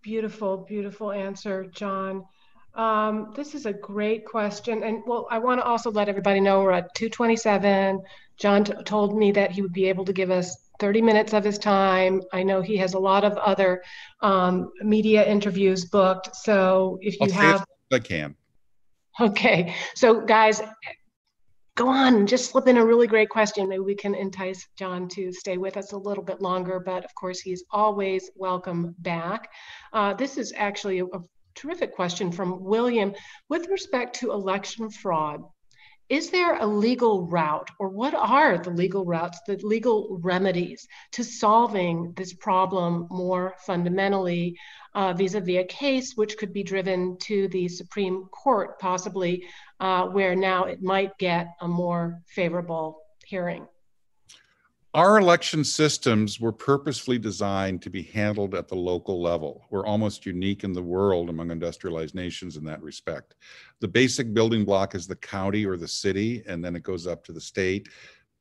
[0.00, 2.24] Beautiful, beautiful answer, John.
[2.74, 4.82] Um, this is a great question.
[4.82, 8.00] And well, I want to also let everybody know we're at 227.
[8.38, 11.44] John t- told me that he would be able to give us 30 minutes of
[11.44, 12.22] his time.
[12.32, 13.82] I know he has a lot of other
[14.20, 16.34] um, media interviews booked.
[16.34, 17.64] So if you I'll have.
[17.92, 18.34] I can.
[19.20, 19.74] Okay.
[19.94, 20.62] So, guys,
[21.76, 23.68] go on, just slip in a really great question.
[23.68, 27.14] Maybe we can entice John to stay with us a little bit longer, but of
[27.14, 29.50] course, he's always welcome back.
[29.92, 31.20] Uh, this is actually a, a
[31.54, 33.14] terrific question from William.
[33.48, 35.42] With respect to election fraud,
[36.12, 41.24] is there a legal route or what are the legal routes, the legal remedies to
[41.24, 44.54] solving this problem more fundamentally
[44.94, 49.46] uh, vis-a-vis a case which could be driven to the Supreme Court possibly
[49.80, 53.66] uh, where now it might get a more favorable hearing?
[54.94, 59.64] Our election systems were purposefully designed to be handled at the local level.
[59.70, 63.34] We're almost unique in the world among industrialized nations in that respect.
[63.80, 67.24] The basic building block is the county or the city, and then it goes up
[67.24, 67.88] to the state,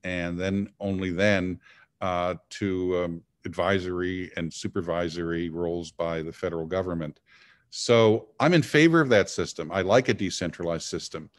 [0.04, 1.58] and then only then
[2.02, 7.22] uh, to um, advisory and supervisory roles by the federal government.
[7.70, 9.72] So I'm in favor of that system.
[9.72, 11.30] I like a decentralized system.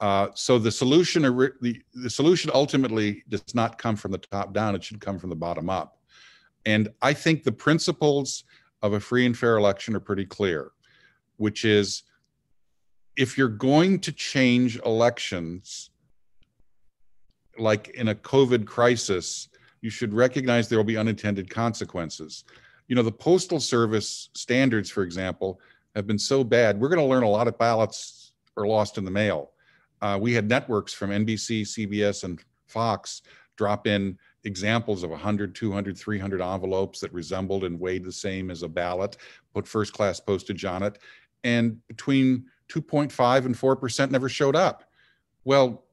[0.00, 4.74] Uh, so the solution, the, the solution ultimately does not come from the top down.
[4.74, 5.98] It should come from the bottom up.
[6.64, 8.44] And I think the principles
[8.82, 10.72] of a free and fair election are pretty clear,
[11.36, 12.04] which is
[13.16, 15.90] if you're going to change elections,
[17.58, 19.48] like in a COVID crisis,
[19.82, 22.44] you should recognize there will be unintended consequences.
[22.88, 25.60] You know, the Postal Service standards, for example,
[25.94, 26.80] have been so bad.
[26.80, 29.50] We're going to learn a lot of ballots are lost in the mail
[30.02, 33.22] uh, we had networks from NBC, CBS, and Fox
[33.56, 38.62] drop in examples of 100, 200, 300 envelopes that resembled and weighed the same as
[38.62, 39.16] a ballot,
[39.52, 40.98] put first class postage on it,
[41.44, 44.84] and between 2.5 and 4% never showed up.
[45.44, 45.84] Well,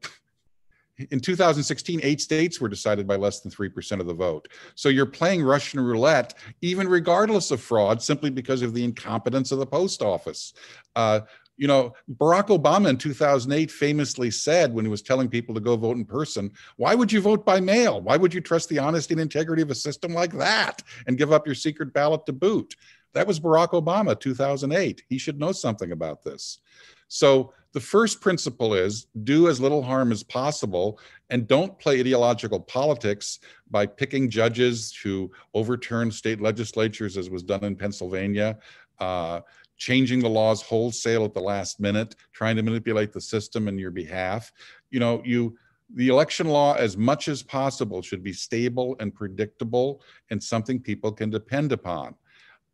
[1.12, 4.48] in 2016, eight states were decided by less than 3% of the vote.
[4.76, 9.60] So you're playing Russian roulette, even regardless of fraud, simply because of the incompetence of
[9.60, 10.54] the post office.
[10.96, 11.22] Uh,
[11.58, 15.76] you know, Barack Obama in 2008 famously said when he was telling people to go
[15.76, 18.00] vote in person, why would you vote by mail?
[18.00, 21.34] Why would you trust the honesty and integrity of a system like that and give
[21.34, 22.76] up your secret ballot to boot?
[23.14, 25.04] That was Barack Obama 2008.
[25.10, 26.60] He should know something about this.
[27.08, 32.60] So the first principle is do as little harm as possible and don't play ideological
[32.60, 33.40] politics
[33.70, 38.58] by picking judges to overturn state legislatures as was done in Pennsylvania.
[39.00, 39.42] Uh,
[39.78, 43.92] changing the laws wholesale at the last minute, trying to manipulate the system in your
[43.92, 44.52] behalf.
[44.90, 45.58] You know, you
[45.96, 51.12] the election law as much as possible should be stable and predictable and something people
[51.12, 52.14] can depend upon.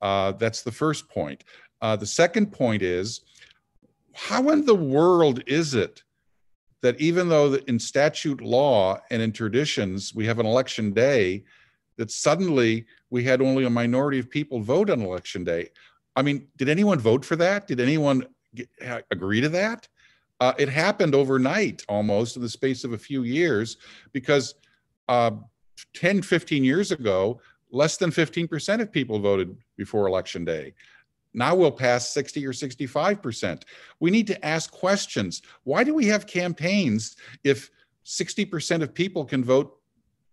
[0.01, 1.43] Uh, that's the first point.
[1.81, 3.21] Uh, the second point is
[4.13, 6.03] how in the world is it
[6.81, 11.43] that even though in statute law and in traditions we have an election day,
[11.97, 15.69] that suddenly we had only a minority of people vote on election day?
[16.15, 17.67] I mean, did anyone vote for that?
[17.67, 18.69] Did anyone get,
[19.11, 19.87] agree to that?
[20.39, 23.77] Uh, it happened overnight almost in the space of a few years
[24.11, 24.55] because
[25.07, 25.31] uh,
[25.93, 27.39] 10, 15 years ago,
[27.71, 30.73] less than 15% of people voted before election day.
[31.33, 33.63] Now we'll pass 60 or 65%.
[33.99, 35.41] We need to ask questions.
[35.63, 37.71] Why do we have campaigns if
[38.05, 39.79] 60% of people can vote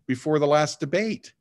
[0.07, 1.33] before the last debate?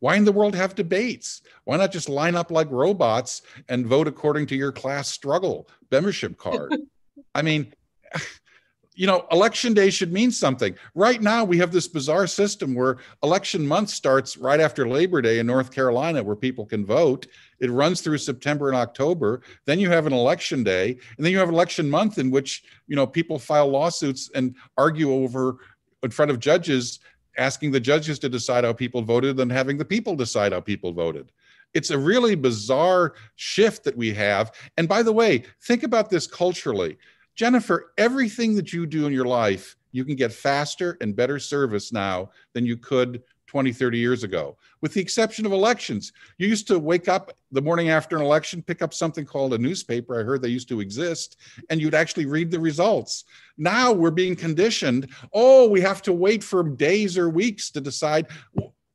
[0.00, 1.42] Why in the world have debates?
[1.64, 6.36] Why not just line up like robots and vote according to your class struggle membership
[6.36, 6.74] card?
[7.34, 7.72] I mean,
[8.94, 10.74] you know, election day should mean something.
[10.96, 15.38] Right now, we have this bizarre system where election month starts right after Labor Day
[15.38, 17.28] in North Carolina, where people can vote.
[17.60, 19.42] It runs through September and October.
[19.66, 22.96] Then you have an election day, and then you have election month in which you
[22.96, 25.58] know people file lawsuits and argue over
[26.02, 26.98] in front of judges,
[27.38, 30.92] asking the judges to decide how people voted, than having the people decide how people
[30.92, 31.32] voted.
[31.74, 34.52] It's a really bizarre shift that we have.
[34.76, 36.98] And by the way, think about this culturally
[37.34, 41.92] Jennifer, everything that you do in your life, you can get faster and better service
[41.92, 46.12] now than you could 20, 30 years ago, with the exception of elections.
[46.36, 49.58] You used to wake up the morning after an election, pick up something called a
[49.58, 50.20] newspaper.
[50.20, 51.38] I heard they used to exist,
[51.70, 53.24] and you'd actually read the results.
[53.56, 55.08] Now we're being conditioned.
[55.32, 58.26] Oh, we have to wait for days or weeks to decide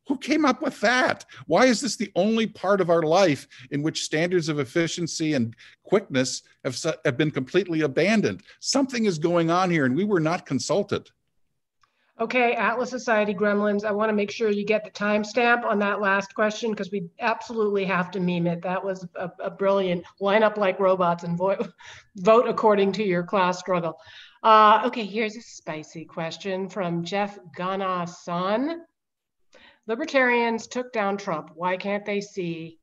[0.07, 1.25] who came up with that?
[1.47, 5.55] Why is this the only part of our life in which standards of efficiency and
[5.83, 8.43] quickness have, have been completely abandoned?
[8.59, 11.09] Something is going on here, and we were not consulted.
[12.23, 15.99] Okay, Atlas Society Gremlins, I want to make sure you get the timestamp on that
[15.99, 18.61] last question because we absolutely have to meme it.
[18.61, 21.67] That was a, a brilliant line up like robots and vote,
[22.15, 23.99] vote according to your class struggle.
[24.41, 28.77] Uh, okay, here's a spicy question from Jeff Ganasan.
[29.85, 31.49] Libertarians took down Trump.
[31.55, 32.79] Why can't they see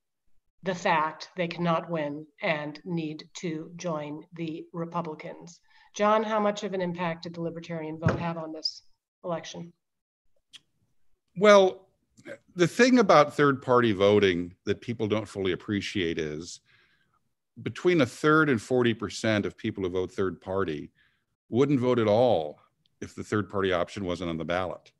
[0.64, 5.60] the fact they cannot win and need to join the Republicans?
[5.94, 8.82] John, how much of an impact did the Libertarian vote have on this
[9.24, 9.72] election?
[11.36, 11.88] Well,
[12.54, 16.60] the thing about third party voting that people don't fully appreciate is
[17.62, 20.90] between a third and 40% of people who vote third party
[21.48, 22.58] wouldn't vote at all
[23.00, 24.92] if the third party option wasn't on the ballot.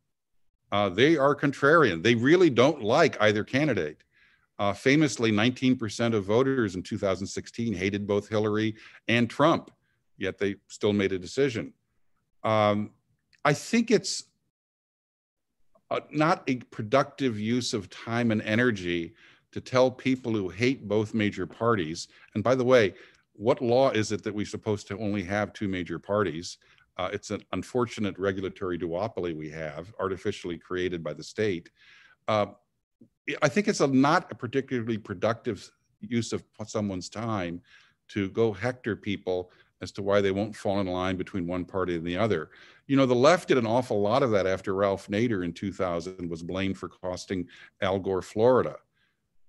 [0.72, 2.02] Uh, they are contrarian.
[2.02, 4.04] They really don't like either candidate.
[4.58, 8.76] Uh, famously, 19% of voters in 2016 hated both Hillary
[9.08, 9.70] and Trump,
[10.18, 11.72] yet they still made a decision.
[12.44, 12.90] Um,
[13.44, 14.24] I think it's
[15.90, 19.14] a, not a productive use of time and energy
[19.52, 22.08] to tell people who hate both major parties.
[22.34, 22.94] And by the way,
[23.32, 26.58] what law is it that we're supposed to only have two major parties?
[26.96, 31.70] Uh, it's an unfortunate regulatory duopoly we have, artificially created by the state.
[32.28, 32.46] Uh,
[33.42, 37.60] I think it's a, not a particularly productive use of someone's time
[38.08, 41.96] to go hector people as to why they won't fall in line between one party
[41.96, 42.50] and the other.
[42.86, 46.28] You know, the left did an awful lot of that after Ralph Nader in 2000
[46.28, 47.46] was blamed for costing
[47.80, 48.76] Al Gore Florida.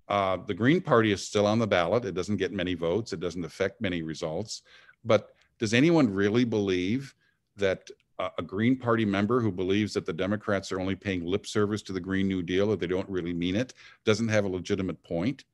[0.08, 2.06] Uh, the Green Party is still on the ballot.
[2.06, 3.14] It doesn't get many votes.
[3.14, 4.62] It doesn't affect many results.
[5.04, 7.14] But does anyone really believe
[7.58, 7.90] that
[8.38, 11.94] a Green Party member who believes that the Democrats are only paying lip service to
[11.94, 13.74] the Green New Deal, or they don't really mean it,
[14.06, 15.46] doesn't have a legitimate point.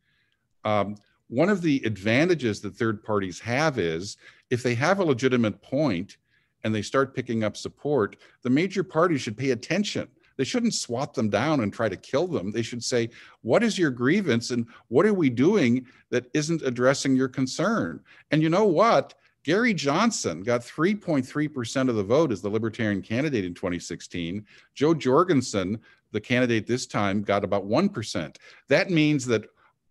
[0.65, 0.95] Um,
[1.29, 4.17] one of the advantages that third parties have is
[4.49, 6.17] if they have a legitimate point
[6.63, 10.07] and they start picking up support, the major parties should pay attention.
[10.37, 12.51] They shouldn't swat them down and try to kill them.
[12.51, 13.09] They should say,
[13.41, 18.01] What is your grievance and what are we doing that isn't addressing your concern?
[18.31, 19.15] And you know what?
[19.43, 24.45] Gary Johnson got 3.3% of the vote as the Libertarian candidate in 2016.
[24.75, 25.79] Jo Jorgensen,
[26.11, 28.35] the candidate this time, got about 1%.
[28.67, 29.45] That means that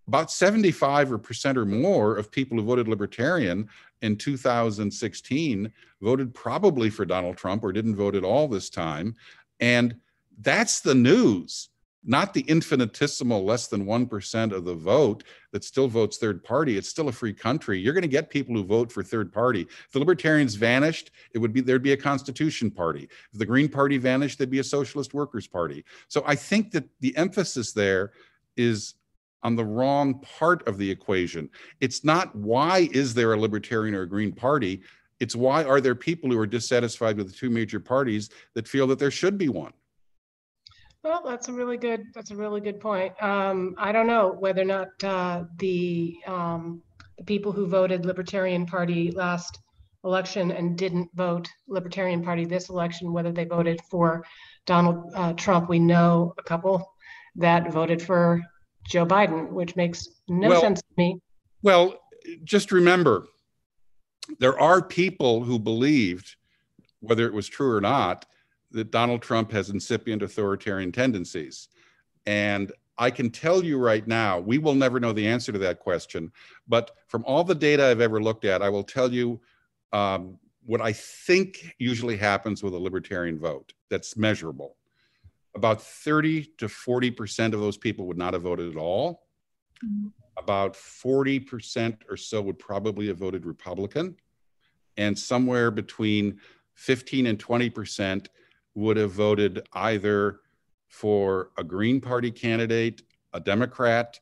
[0.09, 3.69] about 75 or percent or more of people who voted Libertarian
[4.03, 9.16] in 2016 voted probably for Donald Trump or didn't vote at all this time.
[9.61, 9.97] And
[10.38, 11.71] that's the news
[12.07, 16.78] not the infinitesimal less than 1% of the vote that still votes third party.
[16.78, 17.81] It's still a free country.
[17.81, 19.62] You're going to get people who vote for third party.
[19.62, 23.09] If the libertarians vanished it would be there'd be a constitution party.
[23.33, 25.85] If the green party vanished there'd be a socialist workers party.
[26.09, 28.12] So i think that the emphasis there
[28.57, 28.95] is
[29.47, 31.49] on the wrong part of the equation.
[31.80, 34.82] It's not why is there a libertarian or a green party?
[35.20, 38.88] It's why are there people who are dissatisfied with the two major parties that feel
[38.88, 39.72] that there should be one?
[41.05, 42.07] Well, that's a really good.
[42.12, 43.12] That's a really good point.
[43.22, 46.82] Um, I don't know whether or not uh, the um,
[47.16, 49.61] the people who voted Libertarian Party last
[50.03, 54.24] election and didn't vote Libertarian Party this election, whether they voted for
[54.66, 55.68] Donald uh, Trump.
[55.68, 56.92] We know a couple
[57.36, 58.42] that voted for
[58.89, 61.20] Joe Biden, which makes no Well- sense to me.
[61.62, 62.01] Well,
[62.45, 63.26] just remember,
[64.39, 66.37] there are people who believed,
[67.01, 68.26] whether it was true or not,
[68.72, 71.68] that Donald Trump has incipient authoritarian tendencies.
[72.26, 75.80] And I can tell you right now, we will never know the answer to that
[75.80, 76.32] question.
[76.66, 79.41] But from all the data I've ever looked at, I will tell you
[79.93, 84.76] um, what I think usually happens with a libertarian vote that's measurable.
[85.57, 89.27] About 30 to 40% of those people would not have voted at all
[89.85, 90.09] mm-hmm.
[90.37, 94.17] about 40% or so would probably have voted Republican,
[94.97, 96.39] and somewhere between
[96.75, 98.27] 15 and 20%
[98.75, 100.41] would have voted either
[100.89, 103.03] for a Green Party candidate,
[103.33, 104.21] a Democrat,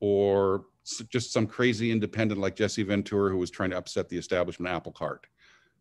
[0.00, 0.66] or
[1.08, 4.92] just some crazy independent like Jesse Ventura who was trying to upset the establishment apple
[4.92, 5.26] cart.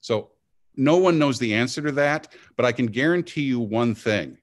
[0.01, 0.32] So
[0.76, 4.38] no one knows the answer to that, but I can guarantee you one thing.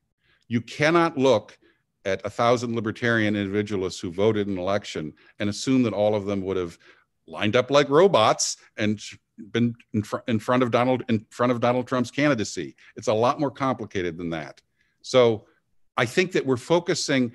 [0.52, 1.56] You cannot look
[2.04, 6.26] at a thousand libertarian individualists who voted in an election and assume that all of
[6.26, 6.76] them would have
[7.26, 9.00] lined up like robots and
[9.50, 12.76] been in, fr- in front of Donald in front of Donald Trump's candidacy.
[12.96, 14.60] It's a lot more complicated than that.
[15.00, 15.46] So
[15.96, 17.32] I think that we're focusing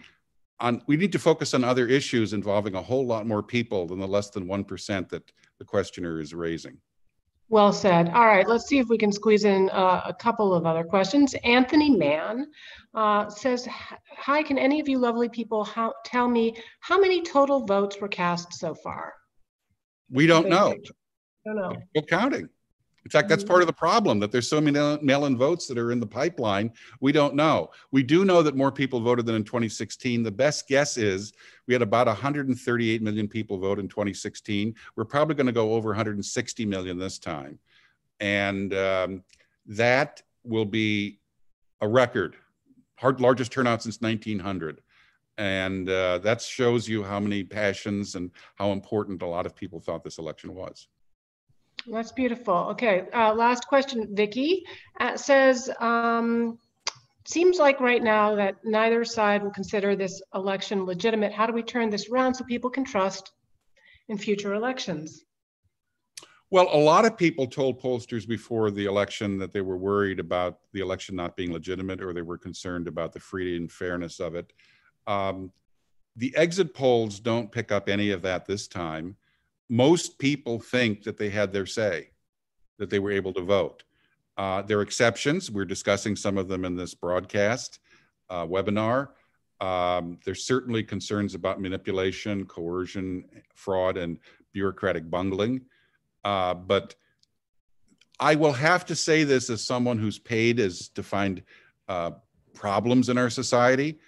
[0.60, 3.98] on we need to focus on other issues involving a whole lot more people than
[3.98, 6.78] the less than 1% that the questioner is raising.
[7.50, 8.10] Well said.
[8.10, 11.34] All right, let's see if we can squeeze in uh, a couple of other questions.
[11.46, 12.48] Anthony Mann
[12.94, 13.68] uh, says,
[14.18, 18.10] "Hi, can any of you lovely people how, tell me how many total votes were
[18.10, 19.14] cast so far?"
[20.12, 20.76] We don't know.
[21.46, 21.74] Don't know.
[21.92, 22.50] Still counting.
[23.08, 25.94] In fact, that's part of the problem that there's so many mail-in votes that are
[25.94, 26.74] in the pipeline.
[27.00, 27.70] We don't know.
[27.94, 30.24] We do know that more people voted than in 2016.
[30.24, 31.32] The best guess is
[31.68, 34.76] we had about 138 million people vote in 2016.
[34.98, 37.60] We're probably going to go over 160 million this time,
[38.20, 39.24] and um,
[39.68, 41.22] that will be
[41.80, 42.36] a record,
[42.98, 44.82] hard largest turnout since 1900.
[45.38, 49.80] And uh, that shows you how many passions and how important a lot of people
[49.80, 50.90] thought this election was.
[51.90, 52.54] That's beautiful.
[52.72, 54.66] Okay, uh, last question, Vicky
[55.00, 56.60] uh, says, um,
[57.26, 61.32] seems like right now that neither side will consider this election legitimate.
[61.32, 63.32] How do we turn this around so people can trust
[64.10, 65.24] in future elections?
[66.50, 70.60] Well, a lot of people told pollsters before the election that they were worried about
[70.72, 74.36] the election not being legitimate or they were concerned about the freedom and fairness of
[74.36, 74.54] it.
[75.08, 75.52] Um,
[76.16, 79.18] the exit polls don't pick up any of that this time.
[79.70, 82.10] Most people think that they had their say,
[82.80, 83.84] that they were able to vote.
[84.38, 85.50] Uh, there are exceptions.
[85.50, 87.80] We're discussing some of them in this broadcast
[88.30, 89.10] uh, webinar.
[89.60, 94.20] Um, there's certainly concerns about manipulation, coercion, fraud, and
[94.54, 95.62] bureaucratic bungling.
[96.24, 96.96] Uh, but
[98.20, 101.42] I will have to say this as someone who's paid as to find
[101.88, 102.12] uh,
[102.54, 104.00] problems in our society.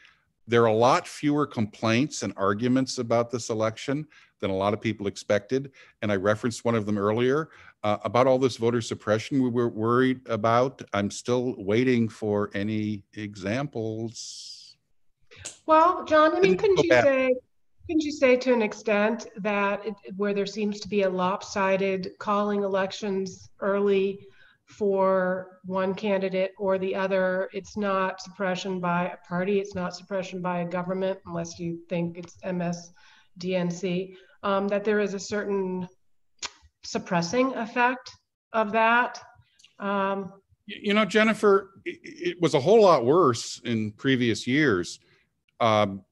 [0.48, 4.08] There are a lot fewer complaints and arguments about this election
[4.40, 5.72] than a lot of people expected.
[6.02, 7.50] And I referenced one of them earlier
[7.84, 10.82] uh, about all this voter suppression we were worried about.
[10.94, 14.76] I'm still waiting for any examples.
[15.66, 17.36] Well, John, I mean, couldn't you say,
[17.88, 22.12] couldn't you say to an extent that it, where there seems to be a lopsided
[22.20, 24.20] calling elections early
[24.70, 30.42] for one candidate or the other, it's not suppression by a party, it's not suppression
[30.42, 35.88] by a government, unless you think it's MSDNC, um, that there is a certain
[36.84, 38.12] suppressing effect
[38.54, 39.22] of that.
[39.80, 40.34] Um,
[40.68, 45.00] You know, Jennifer, i- i- it was a whole lot worse in previous years.
[45.60, 46.06] Um,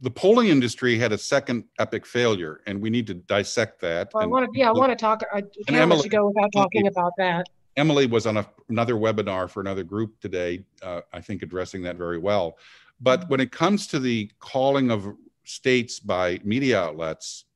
[0.00, 4.12] the polling industry had a second epic failure, and we need to dissect that.
[4.14, 6.52] I And want to, yeah, I want to talk, I can't let you go without
[6.52, 7.48] talking about that.
[7.76, 11.96] Emily was on a, another webinar for another group today, uh, I think addressing that
[11.96, 12.56] very well.
[13.00, 17.46] But when it comes to the calling of states by media outlets,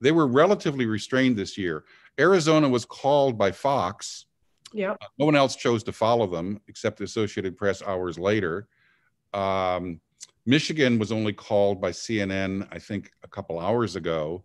[0.00, 1.84] they were relatively restrained this year.
[2.18, 4.26] Arizona was called by Fox.
[4.72, 4.98] Yep.
[5.18, 8.68] No one else chose to follow them except the Associated Press hours later.
[9.32, 10.00] Um,
[10.44, 14.44] Michigan was only called by CNN, I think, a couple hours ago.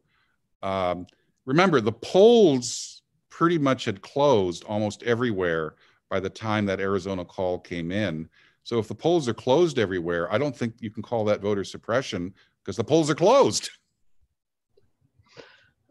[0.63, 1.05] Um,
[1.45, 5.75] remember, the polls pretty much had closed almost everywhere
[6.09, 8.27] by the time that Arizona call came in.
[8.63, 11.63] So if the polls are closed everywhere, I don't think you can call that voter
[11.63, 12.33] suppression
[12.63, 13.69] because the polls are closed.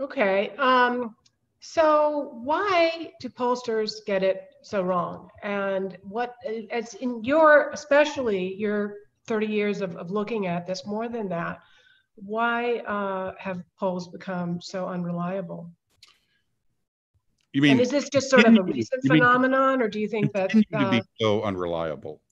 [0.01, 0.51] Okay.
[0.57, 1.15] Um,
[1.61, 5.29] so why do pollsters get it so wrong?
[5.43, 6.35] And what,
[6.71, 8.95] as in your, especially your
[9.27, 11.59] 30 years of, of looking at this, more than that,
[12.15, 15.71] why uh, have polls become so unreliable?
[17.53, 20.33] You mean and is this just sort of a recent phenomenon, or do you think
[20.33, 22.23] that uh, to be so unreliable?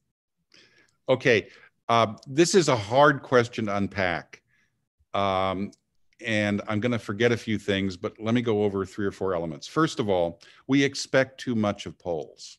[1.08, 1.48] Okay,
[1.88, 4.42] uh, this is a hard question to unpack,
[5.14, 5.72] um,
[6.24, 9.12] and I'm going to forget a few things, but let me go over three or
[9.12, 9.66] four elements.
[9.66, 12.58] First of all, we expect too much of polls.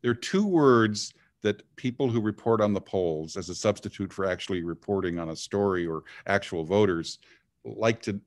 [0.00, 4.24] There are two words that people who report on the polls as a substitute for
[4.24, 7.18] actually reporting on a story or actual voters
[7.64, 8.20] like to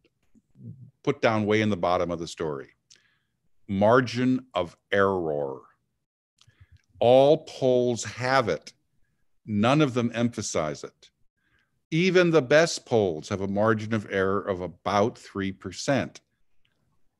[1.03, 2.69] put down way in the bottom of the story
[3.67, 5.57] margin of error.
[6.99, 8.73] All polls have it.
[9.45, 11.09] None of them emphasize it.
[11.91, 16.19] Even the best polls have a margin of error of about 3%.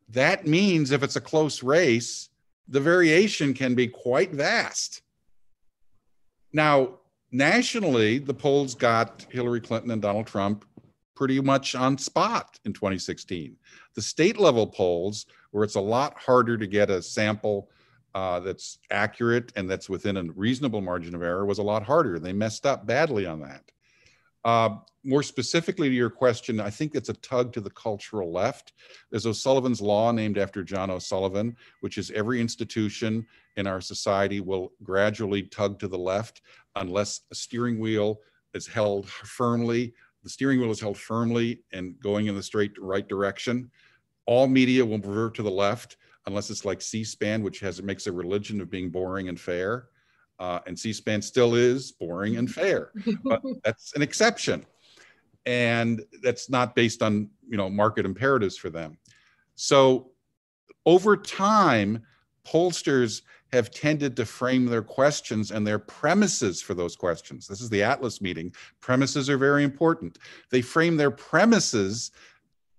[0.10, 2.30] That means if it's a close race,
[2.68, 5.02] the variation can be quite vast.
[6.52, 7.00] Now,
[7.32, 10.66] nationally, the polls got Hillary Clinton and Donald Trump
[11.16, 13.56] pretty much on spot in 2016.
[13.94, 17.70] The state level polls, where it's a lot harder to get a sample
[18.14, 22.20] uh, that's accurate and that's within a reasonable margin of error, was a lot harder.
[22.20, 23.72] They messed up badly on that.
[24.46, 28.74] Uh, more specifically to your question, I think it's a tug to the cultural left.
[29.12, 33.26] There's O'Sullivan's Law, named after John O'Sullivan, which is every institution
[33.58, 36.42] in our society will gradually tug to the left
[36.76, 38.20] unless a steering wheel
[38.54, 39.94] is held firmly
[40.26, 43.70] the steering wheel is held firmly and going in the straight right direction.
[44.26, 48.08] All media will revert to the left unless it's like C-SPAN, which has it makes
[48.08, 49.90] a religion of being boring and fair.
[50.40, 52.92] Uh, and C-SPAN still is boring and fair,
[53.24, 54.66] but that's an exception,
[55.46, 58.98] and that's not based on you know market imperatives for them.
[59.56, 60.12] So
[60.86, 62.04] over time,
[62.46, 63.22] pollsters
[63.52, 67.48] have tended to frame their questions and their premises for those questions.
[67.48, 68.54] This is the Atlas meeting.
[68.82, 70.20] Premises are very important.
[70.52, 72.12] They frame their premises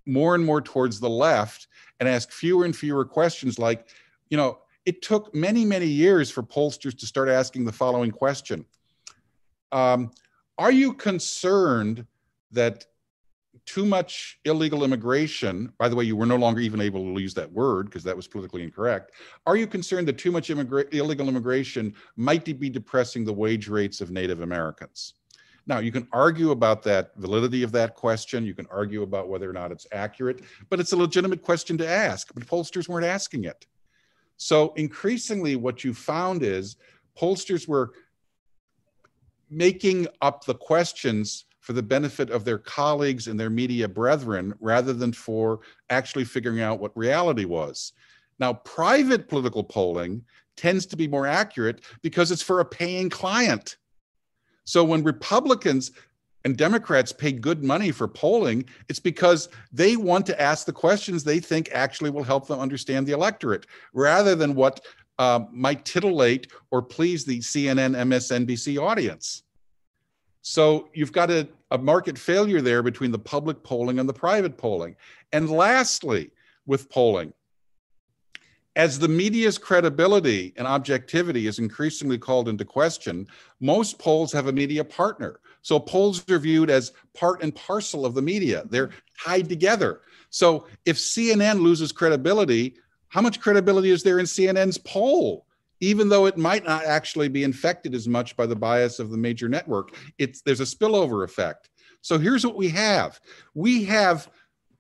[0.07, 3.89] more and more towards the left and ask fewer and fewer questions like,
[4.29, 8.65] you know, it took many, many years for pollsters to start asking the following question
[9.73, 10.11] um,
[10.57, 12.07] Are you concerned
[12.53, 12.87] that
[13.65, 17.35] too much illegal immigration, by the way, you were no longer even able to use
[17.35, 19.11] that word because that was politically incorrect.
[19.45, 24.01] Are you concerned that too much immigra- illegal immigration might be depressing the wage rates
[24.01, 25.15] of Native Americans?
[25.67, 28.47] Now, you can argue about that validity of that question.
[28.47, 31.89] You can argue about whether or not it's accurate, but it's a legitimate question to
[31.89, 32.33] ask.
[32.33, 33.67] But pollsters weren't asking it.
[34.37, 36.77] So, increasingly, what you found is
[37.19, 37.93] pollsters were
[39.49, 44.93] making up the questions for the benefit of their colleagues and their media brethren rather
[44.93, 45.61] than for
[45.91, 47.93] actually figuring out what reality was.
[48.39, 50.25] Now, private political polling
[50.57, 53.77] tends to be more accurate because it's for a paying client.
[54.65, 55.93] So when Republicans
[56.47, 61.25] and Democrats pay good money for polling, it's because they want to ask the questions
[61.25, 64.79] they think actually will help them understand the electorate rather than what
[65.19, 69.43] uh, might titillate or please the CNN, MSNBC audience.
[70.43, 74.57] So you've got a, a market failure there between the public polling and the private
[74.57, 74.95] polling.
[75.33, 76.31] And lastly,
[76.65, 77.33] with polling,
[78.77, 83.27] as the media's credibility and objectivity is increasingly called into question,
[83.59, 85.41] most polls have a media partner.
[85.67, 88.91] So polls are viewed as part and parcel of the media, they're
[89.21, 90.03] tied together.
[90.31, 92.77] So if CNN loses credibility,
[93.09, 95.45] how much credibility is there in CNN's poll?
[95.81, 99.19] even though it might not actually be infected as much by the bias of the
[99.19, 101.69] major network it's there's a spillover effect
[102.01, 103.21] so here's what we have
[103.53, 104.31] we have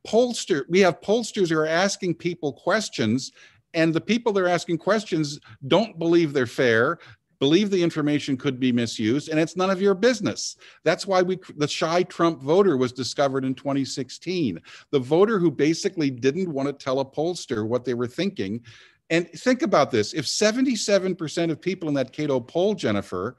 [0.09, 3.30] pollster we have pollsters who are asking people questions
[3.74, 6.99] and the people they're asking questions don't believe they're fair
[7.39, 11.39] believe the information could be misused and it's none of your business that's why we
[11.57, 14.61] the shy trump voter was discovered in 2016
[14.91, 18.62] the voter who basically didn't want to tell a pollster what they were thinking
[19.11, 23.37] and think about this if 77% of people in that Cato poll, Jennifer,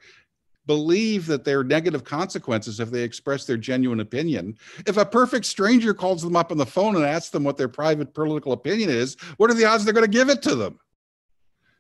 [0.66, 4.58] believe that there are negative consequences if they express their genuine opinion.
[4.86, 7.70] If a perfect stranger calls them up on the phone and asks them what their
[7.70, 10.80] private political opinion is, what are the odds they're going to give it to them?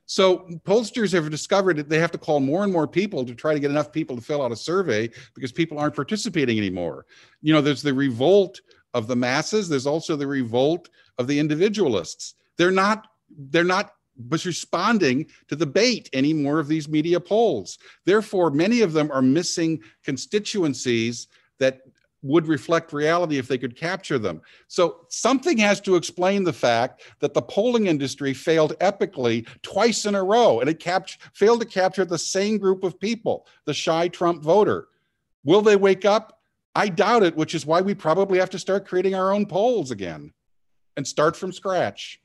[0.07, 3.53] So pollsters have discovered that they have to call more and more people to try
[3.53, 7.05] to get enough people to fill out a survey because people aren't participating anymore.
[7.41, 8.61] You know, there's the revolt
[8.93, 12.35] of the masses, there's also the revolt of the individualists.
[12.57, 13.07] They're not
[13.49, 13.91] they're not
[14.29, 17.77] responding to the bait any more of these media polls.
[18.05, 21.27] Therefore, many of them are missing constituencies
[21.59, 21.81] that
[22.23, 24.41] would reflect reality if they could capture them.
[24.67, 30.15] So something has to explain the fact that the polling industry failed epically twice in
[30.15, 30.83] a row and it
[31.33, 34.87] failed to capture the same group of people, the shy Trump voter.
[35.43, 36.41] Will they wake up?
[36.75, 39.91] I doubt it, which is why we probably have to start creating our own polls
[39.91, 40.33] again
[40.95, 42.19] and start from scratch.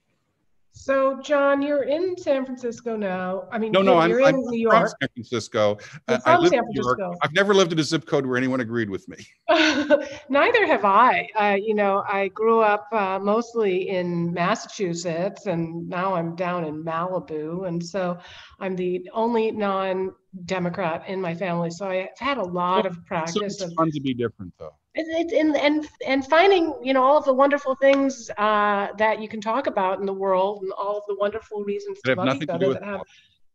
[0.74, 3.46] So, John, you're in San Francisco now.
[3.52, 4.74] I mean, no, no, you're I'm, in I'm New York.
[4.74, 5.78] from San Francisco.
[6.08, 6.98] You're I from live San in New York.
[6.98, 7.18] Francisco.
[7.22, 9.18] I've never lived in a zip code where anyone agreed with me.
[10.28, 11.28] Neither have I.
[11.38, 16.82] Uh, you know, I grew up uh, mostly in Massachusetts, and now I'm down in
[16.82, 18.18] Malibu, and so
[18.58, 21.70] I'm the only non-Democrat in my family.
[21.70, 23.34] So I've had a lot of practice.
[23.34, 24.74] So it's of fun to be different, though.
[24.94, 29.28] It's and and and finding you know all of the wonderful things uh, that you
[29.28, 32.48] can talk about in the world and all of the wonderful reasons to love each
[32.50, 33.00] other that have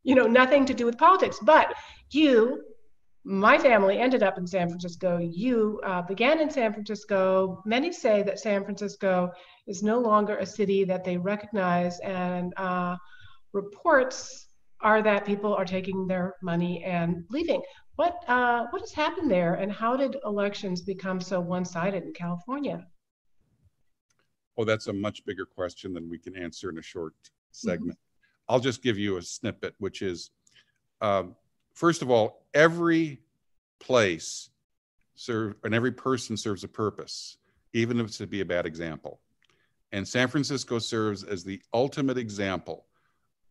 [0.04, 1.38] you know nothing to do with politics.
[1.44, 1.76] But
[2.10, 2.64] you,
[3.24, 5.20] my family ended up in San Francisco.
[5.20, 7.62] You uh, began in San Francisco.
[7.66, 9.30] Many say that San Francisco
[9.68, 12.96] is no longer a city that they recognize, and uh,
[13.54, 14.48] reports
[14.82, 17.62] are that people are taking their money and leaving.
[17.98, 22.86] What uh, what has happened there, and how did elections become so one-sided in California?
[24.58, 27.14] Oh, that's a much bigger question than we can answer in a short
[27.66, 27.70] Mm-hmm.
[27.70, 28.00] segment.
[28.48, 30.30] I'll just give you a snippet, which is
[31.02, 31.36] um,
[31.74, 33.20] first of all, every
[33.80, 34.52] place
[35.16, 37.38] serve and every person serves a purpose,
[37.74, 39.22] even if it's to be a bad example.
[39.92, 42.86] And San Francisco serves as the ultimate example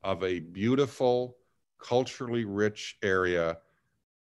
[0.05, 1.37] of a beautiful,
[1.81, 3.59] culturally rich area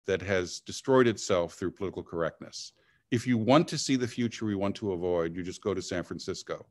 [0.07, 2.73] that has destroyed itself through political correctness.
[3.11, 5.83] If you want to see the future we want to avoid, you just go to
[5.83, 6.67] San Francisco.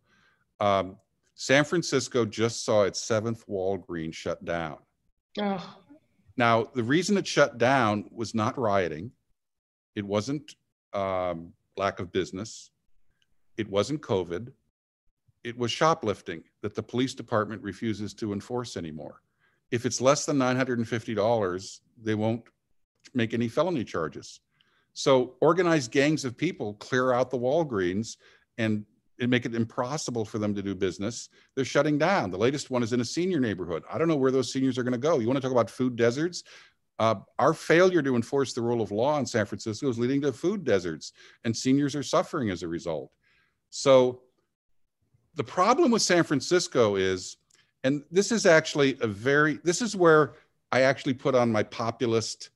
[0.59, 0.97] Um,
[1.35, 4.77] San Francisco just saw its seventh Walgreens shut down.
[5.39, 5.77] Oh,
[6.37, 9.11] Now, the reason it shut down was not rioting.
[9.95, 10.55] It wasn't
[10.93, 12.71] um, lack of business.
[13.57, 14.51] It wasn't COVID.
[15.43, 19.21] It was shoplifting that the police department refuses to enforce anymore.
[19.71, 22.43] If it's less than $950, they won't
[23.13, 24.39] make any felony charges.
[24.93, 28.17] So organized gangs of people clear out the Walgreens
[28.57, 28.85] and
[29.19, 31.29] make it impossible for them to do business.
[31.55, 32.31] They're shutting down.
[32.31, 33.83] The latest one is in a senior neighborhood.
[33.91, 35.19] I don't know where those seniors are going to go.
[35.19, 36.43] You want to talk about food deserts?
[36.97, 40.31] Uh, our failure to enforce the rule of law in San Francisco is leading to
[40.31, 41.11] food deserts,
[41.43, 43.11] and seniors are suffering as a result.
[43.69, 44.21] So,
[45.35, 47.35] the problem with San Francisco is,
[47.83, 50.35] and this is actually a very, this is where
[50.71, 52.51] I actually put on my populist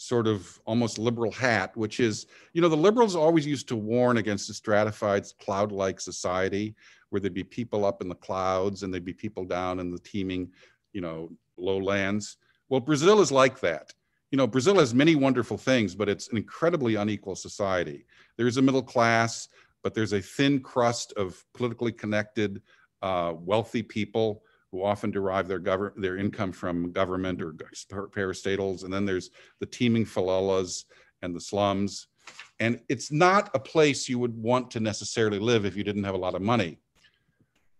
[0.00, 4.16] sort of almost liberal hat, which is, you know, the liberals always used to warn
[4.16, 6.74] against a stratified cloud like society
[7.10, 9.98] where there'd be people up in the clouds and there'd be people down in the
[9.98, 10.50] teeming,
[10.94, 12.38] you know, lowlands.
[12.70, 13.92] Well, Brazil is like that.
[14.30, 18.06] You know, Brazil has many wonderful things, but it's an incredibly unequal society.
[18.38, 19.48] There's a middle class,
[19.82, 22.62] but there's a thin crust of politically connected,
[23.02, 28.84] uh, wealthy people who often derive their govern their income from government or parastatals.
[28.84, 30.84] And then there's the teeming favelas
[31.22, 32.06] and the slums.
[32.60, 36.14] And it's not a place you would want to necessarily live if you didn't have
[36.14, 36.78] a lot of money.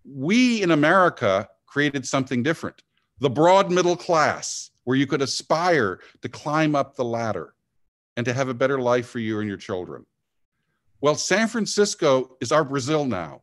[0.05, 2.83] We in America created something different
[3.21, 7.55] the broad middle class, where you could aspire to climb up the ladder
[8.17, 10.07] and to have a better life for you and your children.
[11.03, 13.43] Well, San Francisco is our Brazil now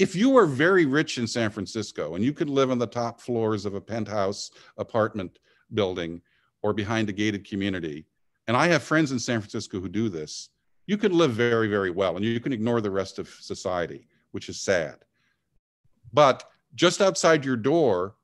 [0.00, 3.20] if you are very rich in San Francisco and you could live on the top
[3.20, 5.38] floors of a penthouse apartment
[5.74, 6.22] building
[6.62, 8.06] or behind a gated community,
[8.48, 10.48] and I have friends in San Francisco who do this,
[10.86, 14.48] you can live very, very well and you can ignore the rest of society, which
[14.48, 14.96] is sad.
[16.14, 16.44] But
[16.74, 18.14] just outside your door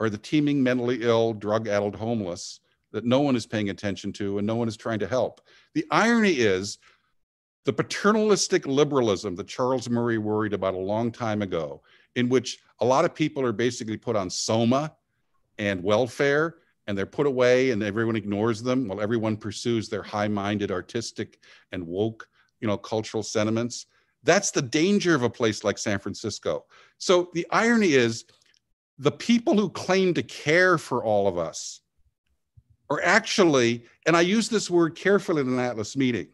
[0.00, 2.60] are the teeming mentally ill, drug addled homeless
[2.92, 5.40] that no one is paying attention to and no one is trying to help.
[5.72, 6.76] The irony is
[7.64, 11.82] the paternalistic liberalism that Charles Murray worried about a long time ago,
[12.14, 14.94] in which a lot of people are basically put on soma
[15.58, 16.56] and welfare,
[16.86, 21.38] and they're put away and everyone ignores them while everyone pursues their high-minded artistic
[21.72, 22.28] and woke,
[22.60, 23.86] you know, cultural sentiments.
[24.22, 26.66] That's the danger of a place like San Francisco.
[26.98, 28.24] So the irony is
[28.98, 31.80] the people who claim to care for all of us
[32.90, 36.28] are actually, and I use this word carefully in an Atlas meeting,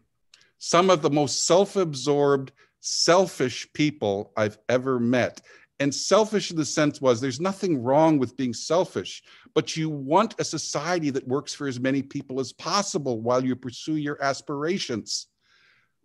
[0.63, 2.51] some of the most self absorbed,
[2.81, 5.41] selfish people I've ever met.
[5.79, 9.23] And selfish in the sense was there's nothing wrong with being selfish,
[9.55, 13.55] but you want a society that works for as many people as possible while you
[13.55, 15.25] pursue your aspirations.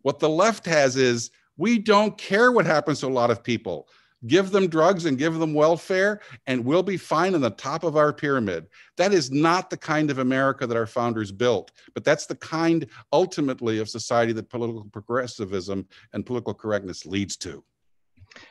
[0.00, 3.88] What the left has is we don't care what happens to a lot of people.
[4.26, 7.96] Give them drugs and give them welfare, and we'll be fine on the top of
[7.96, 8.66] our pyramid.
[8.96, 12.86] That is not the kind of America that our founders built, but that's the kind
[13.12, 17.62] ultimately of society that political progressivism and political correctness leads to.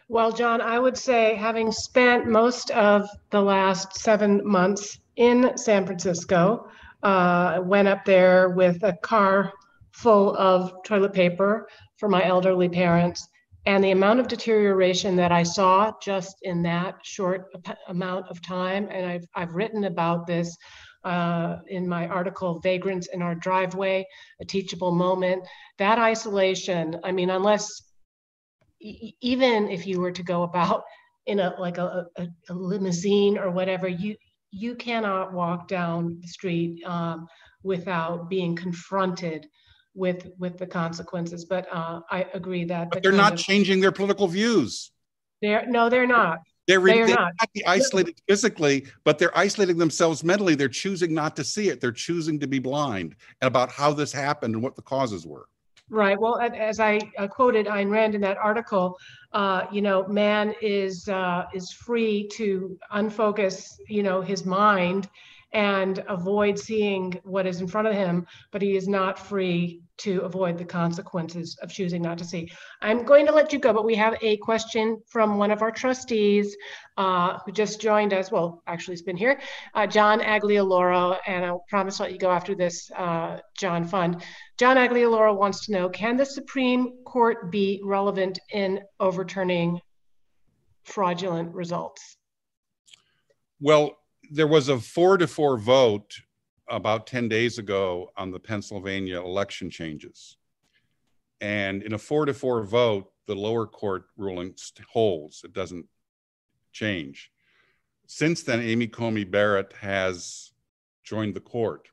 [0.07, 5.85] Well, John, I would say having spent most of the last seven months in San
[5.85, 6.69] Francisco,
[7.03, 9.53] uh, went up there with a car
[9.91, 11.67] full of toilet paper
[11.97, 13.27] for my elderly parents.
[13.65, 17.47] And the amount of deterioration that I saw just in that short
[17.87, 20.55] amount of time, and I've, I've written about this
[21.03, 24.05] uh, in my article, Vagrants in Our Driveway,
[24.39, 25.43] A Teachable Moment.
[25.79, 27.81] That isolation, I mean, unless
[28.79, 30.83] even if you were to go about
[31.25, 34.15] in a like a, a, a limousine or whatever, you
[34.51, 37.27] you cannot walk down the street um,
[37.63, 39.47] without being confronted
[39.95, 41.45] with with the consequences.
[41.45, 44.91] But uh, I agree that but the they're not changing their political views.
[45.41, 46.39] They're no, they're not.
[46.67, 47.33] They're, they are not.
[47.39, 50.55] not isolated physically, but they're isolating themselves mentally.
[50.55, 51.79] They're choosing not to see it.
[51.79, 55.47] They're choosing to be blind about how this happened and what the causes were.
[55.91, 56.19] Right.
[56.19, 58.97] Well, as I uh, quoted Ayn Rand in that article,
[59.33, 65.07] uh, you know, man is uh, is free to unfocus, you know, his mind
[65.55, 70.19] and avoid seeing what is in front of him, but he is not free to
[70.23, 72.51] avoid the consequences of choosing not to see.
[72.81, 75.71] I'm going to let you go, but we have a question from one of our
[75.71, 76.57] trustees
[76.97, 78.33] uh, who just joined us.
[78.33, 79.39] Well, actually, he has been here,
[79.73, 84.23] uh, John Aglialoro, and I'll promise to let you go after this, uh, John Fund.
[84.57, 89.79] John Aglialoro wants to know Can the Supreme Court be relevant in overturning
[90.83, 92.17] fraudulent results?
[93.61, 93.95] Well,
[94.31, 96.21] there was a four to four vote
[96.69, 100.37] about 10 days ago on the Pennsylvania election changes.
[101.41, 104.55] And in a four to four vote, the lower court ruling
[104.87, 105.85] holds, it doesn't
[106.71, 107.31] change.
[108.07, 110.51] Since then, Amy Coney Barrett has
[111.03, 111.89] joined the court.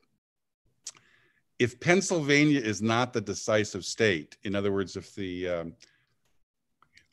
[1.58, 5.74] If Pennsylvania is not the decisive state, in other words, if the um,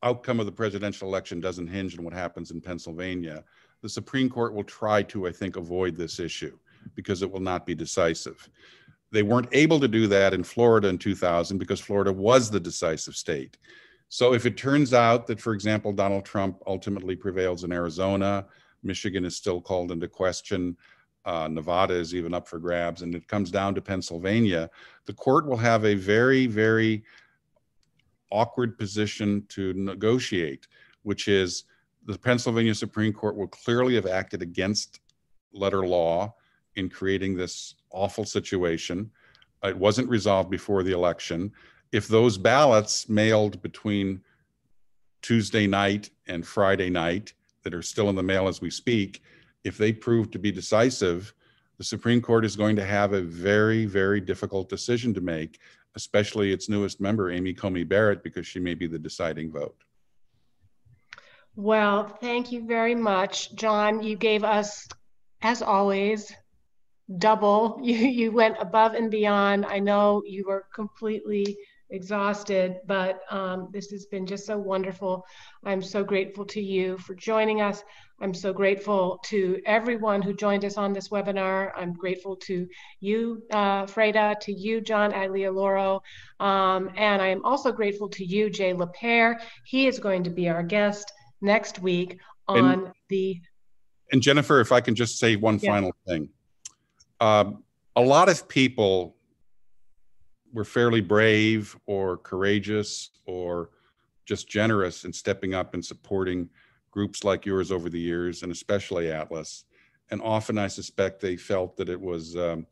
[0.04, 3.44] outcome of the presidential election doesn't hinge on what happens in Pennsylvania,
[3.82, 6.58] the Supreme Court will try to, I think, avoid this issue
[6.96, 8.50] because it will not be decisive.
[9.12, 13.16] They weren't able to do that in Florida in 2000 because Florida was the decisive
[13.16, 13.58] state.
[14.10, 18.46] So if it turns out that, for example, Donald Trump ultimately prevails in Arizona,
[18.84, 20.76] Michigan is still called into question,
[21.26, 24.70] uh, Nevada is even up for grabs, and it comes down to Pennsylvania,
[25.06, 27.04] the court will have a very, very
[28.32, 30.68] awkward position to negotiate,
[31.04, 31.66] which is
[32.10, 35.00] the Pennsylvania Supreme Court will clearly have acted against
[35.54, 36.34] letter law
[36.76, 39.12] in creating this awful situation.
[39.64, 41.52] It wasn't resolved before the election.
[41.92, 44.22] If those ballots mailed between
[45.22, 49.22] Tuesday night and Friday night that are still in the mail as we speak,
[49.64, 51.32] if they prove to be decisive,
[51.78, 55.60] the Supreme Court is going to have a very, very difficult decision to make,
[55.96, 59.84] especially its newest member, Amy Coney Barrett, because she may be the deciding vote.
[61.60, 64.02] Well, thank you very much, John.
[64.02, 64.88] You gave us,
[65.42, 66.34] as always,
[67.18, 67.78] double.
[67.84, 69.66] You you went above and beyond.
[69.66, 71.58] I know you were completely
[71.90, 75.26] exhausted, but um, this has been just so wonderful.
[75.66, 77.84] I'm so grateful to you for joining us.
[78.22, 81.72] I'm so grateful to everyone who joined us on this webinar.
[81.76, 82.70] I'm grateful to
[83.02, 86.00] you, uh, Freda, to you, John Aglialoro,
[86.40, 89.42] um, and I am also grateful to you, Jay Lapierre.
[89.66, 91.12] He is going to be our guest
[91.42, 93.40] next week on and, the.
[94.12, 95.72] And Jennifer, if I can just say one yeah.
[95.72, 96.30] final thing.
[97.22, 97.64] Um,
[97.96, 99.16] a lot of people
[100.54, 103.70] were fairly brave or courageous or
[104.26, 106.50] just generous in stepping up and supporting
[106.92, 109.66] groups like yours over the years, and especially Atlas.
[110.12, 112.66] And often, I suspect they felt that it was, um,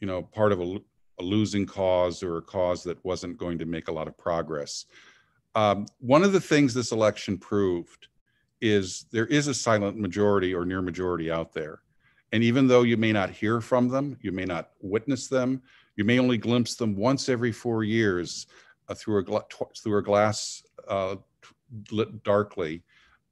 [0.00, 0.78] you know, part of a,
[1.20, 4.86] a, losing cause or a cause that wasn't going to make a lot of progress.
[5.54, 8.08] Um, one of the things this election proved
[8.62, 11.82] is there is a silent majority or near majority out there.
[12.30, 15.60] And even though you may not hear from them, you may not witness them,
[15.96, 18.46] you may only glimpse them once every four years
[18.88, 19.44] uh, through a gla-
[19.76, 21.16] through a glass uh,
[21.90, 22.82] lit darkly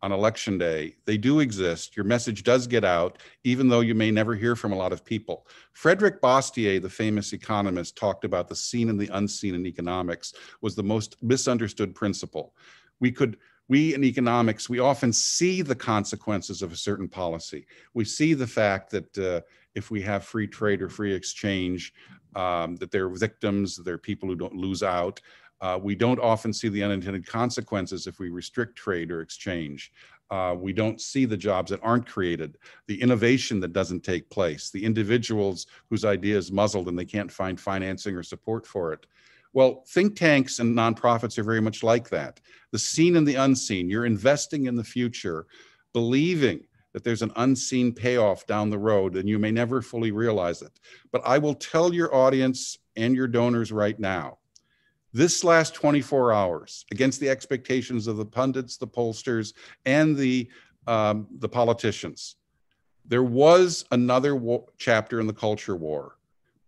[0.03, 0.97] on election day.
[1.05, 1.97] They do exist.
[1.97, 5.05] Your message does get out, even though you may never hear from a lot of
[5.05, 5.47] people.
[5.75, 10.75] Frederick Bastiat, the famous economist, talked about the seen and the unseen in economics was
[10.75, 12.55] the most misunderstood principle.
[12.99, 13.37] We could
[13.71, 17.67] we in economics, we often see the consequences of a certain policy.
[17.95, 19.43] We see the fact that uh,
[19.77, 21.95] if we have free trade or free exchange,
[22.35, 25.21] um, that there are victims, there are people who don't lose out.
[25.61, 29.93] Uh, we don't often see the unintended consequences if we restrict trade or exchange.
[30.33, 32.59] Uh, we don't see the jobs that aren't created,
[32.89, 37.31] the innovation that doesn't take place, the individuals whose idea is muzzled and they can't
[37.31, 39.07] find financing or support for it.
[39.53, 42.41] Well, think tanks and nonprofits are very much like that.
[42.71, 43.89] The seen and the unseen.
[43.89, 45.47] You're investing in the future,
[45.93, 50.63] believing that there's an unseen payoff down the road and you may never fully realize
[50.63, 50.79] it.
[51.13, 54.39] But I will tell your audience and your donors right now
[55.13, 60.49] this last 24 hours, against the expectations of the pundits, the pollsters, and the,
[60.87, 62.37] um, the politicians,
[63.05, 64.41] there was another
[64.79, 66.17] chapter in the culture war.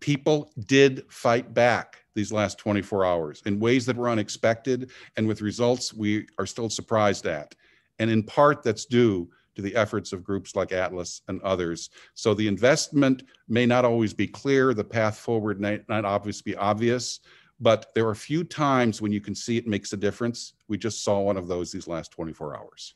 [0.00, 5.40] People did fight back these last 24 hours in ways that were unexpected and with
[5.40, 7.54] results we are still surprised at.
[7.98, 11.90] And in part, that's due to the efforts of groups like Atlas and others.
[12.14, 16.56] So the investment may not always be clear, the path forward may not always be
[16.56, 17.20] obvious,
[17.60, 20.54] but there are a few times when you can see it makes a difference.
[20.68, 22.94] We just saw one of those these last 24 hours.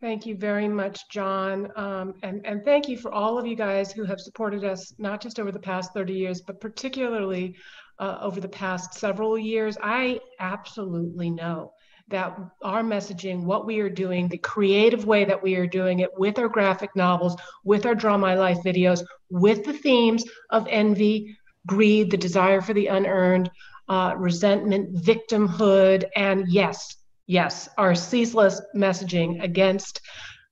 [0.00, 1.70] Thank you very much, John.
[1.76, 5.20] Um, and, and thank you for all of you guys who have supported us, not
[5.20, 7.56] just over the past 30 years, but particularly
[7.98, 9.76] uh, over the past several years.
[9.82, 11.74] I absolutely know
[12.08, 16.10] that our messaging, what we are doing, the creative way that we are doing it
[16.16, 21.36] with our graphic novels, with our Draw My Life videos, with the themes of envy,
[21.66, 23.50] greed, the desire for the unearned,
[23.90, 26.96] uh, resentment, victimhood, and yes,
[27.30, 30.00] yes, our ceaseless messaging against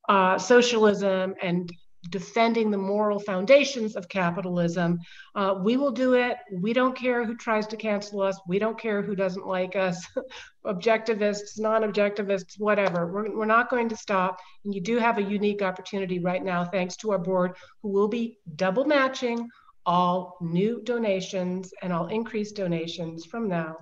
[0.08, 1.68] uh, socialism and
[2.10, 4.96] defending the moral foundations of capitalism.
[5.34, 6.36] Uh, we will do it.
[6.52, 8.40] We don't care who tries to cancel us.
[8.46, 10.06] We don't care who doesn't like us,
[10.66, 13.12] objectivists, non objectivists, whatever.
[13.12, 14.38] We're, we're not going to stop.
[14.64, 18.08] And you do have a unique opportunity right now, thanks to our board, who will
[18.08, 19.48] be double matching
[19.84, 23.76] all new donations and all increased donations from now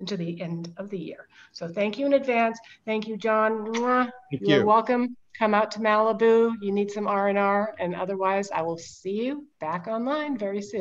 [0.00, 1.28] until the end of the year.
[1.52, 2.58] So thank you in advance.
[2.84, 3.72] Thank you, John.
[3.72, 4.66] Thank You're you.
[4.66, 5.16] welcome.
[5.38, 6.54] Come out to Malibu.
[6.62, 10.72] You need some R&R and otherwise I will see you back online very soon.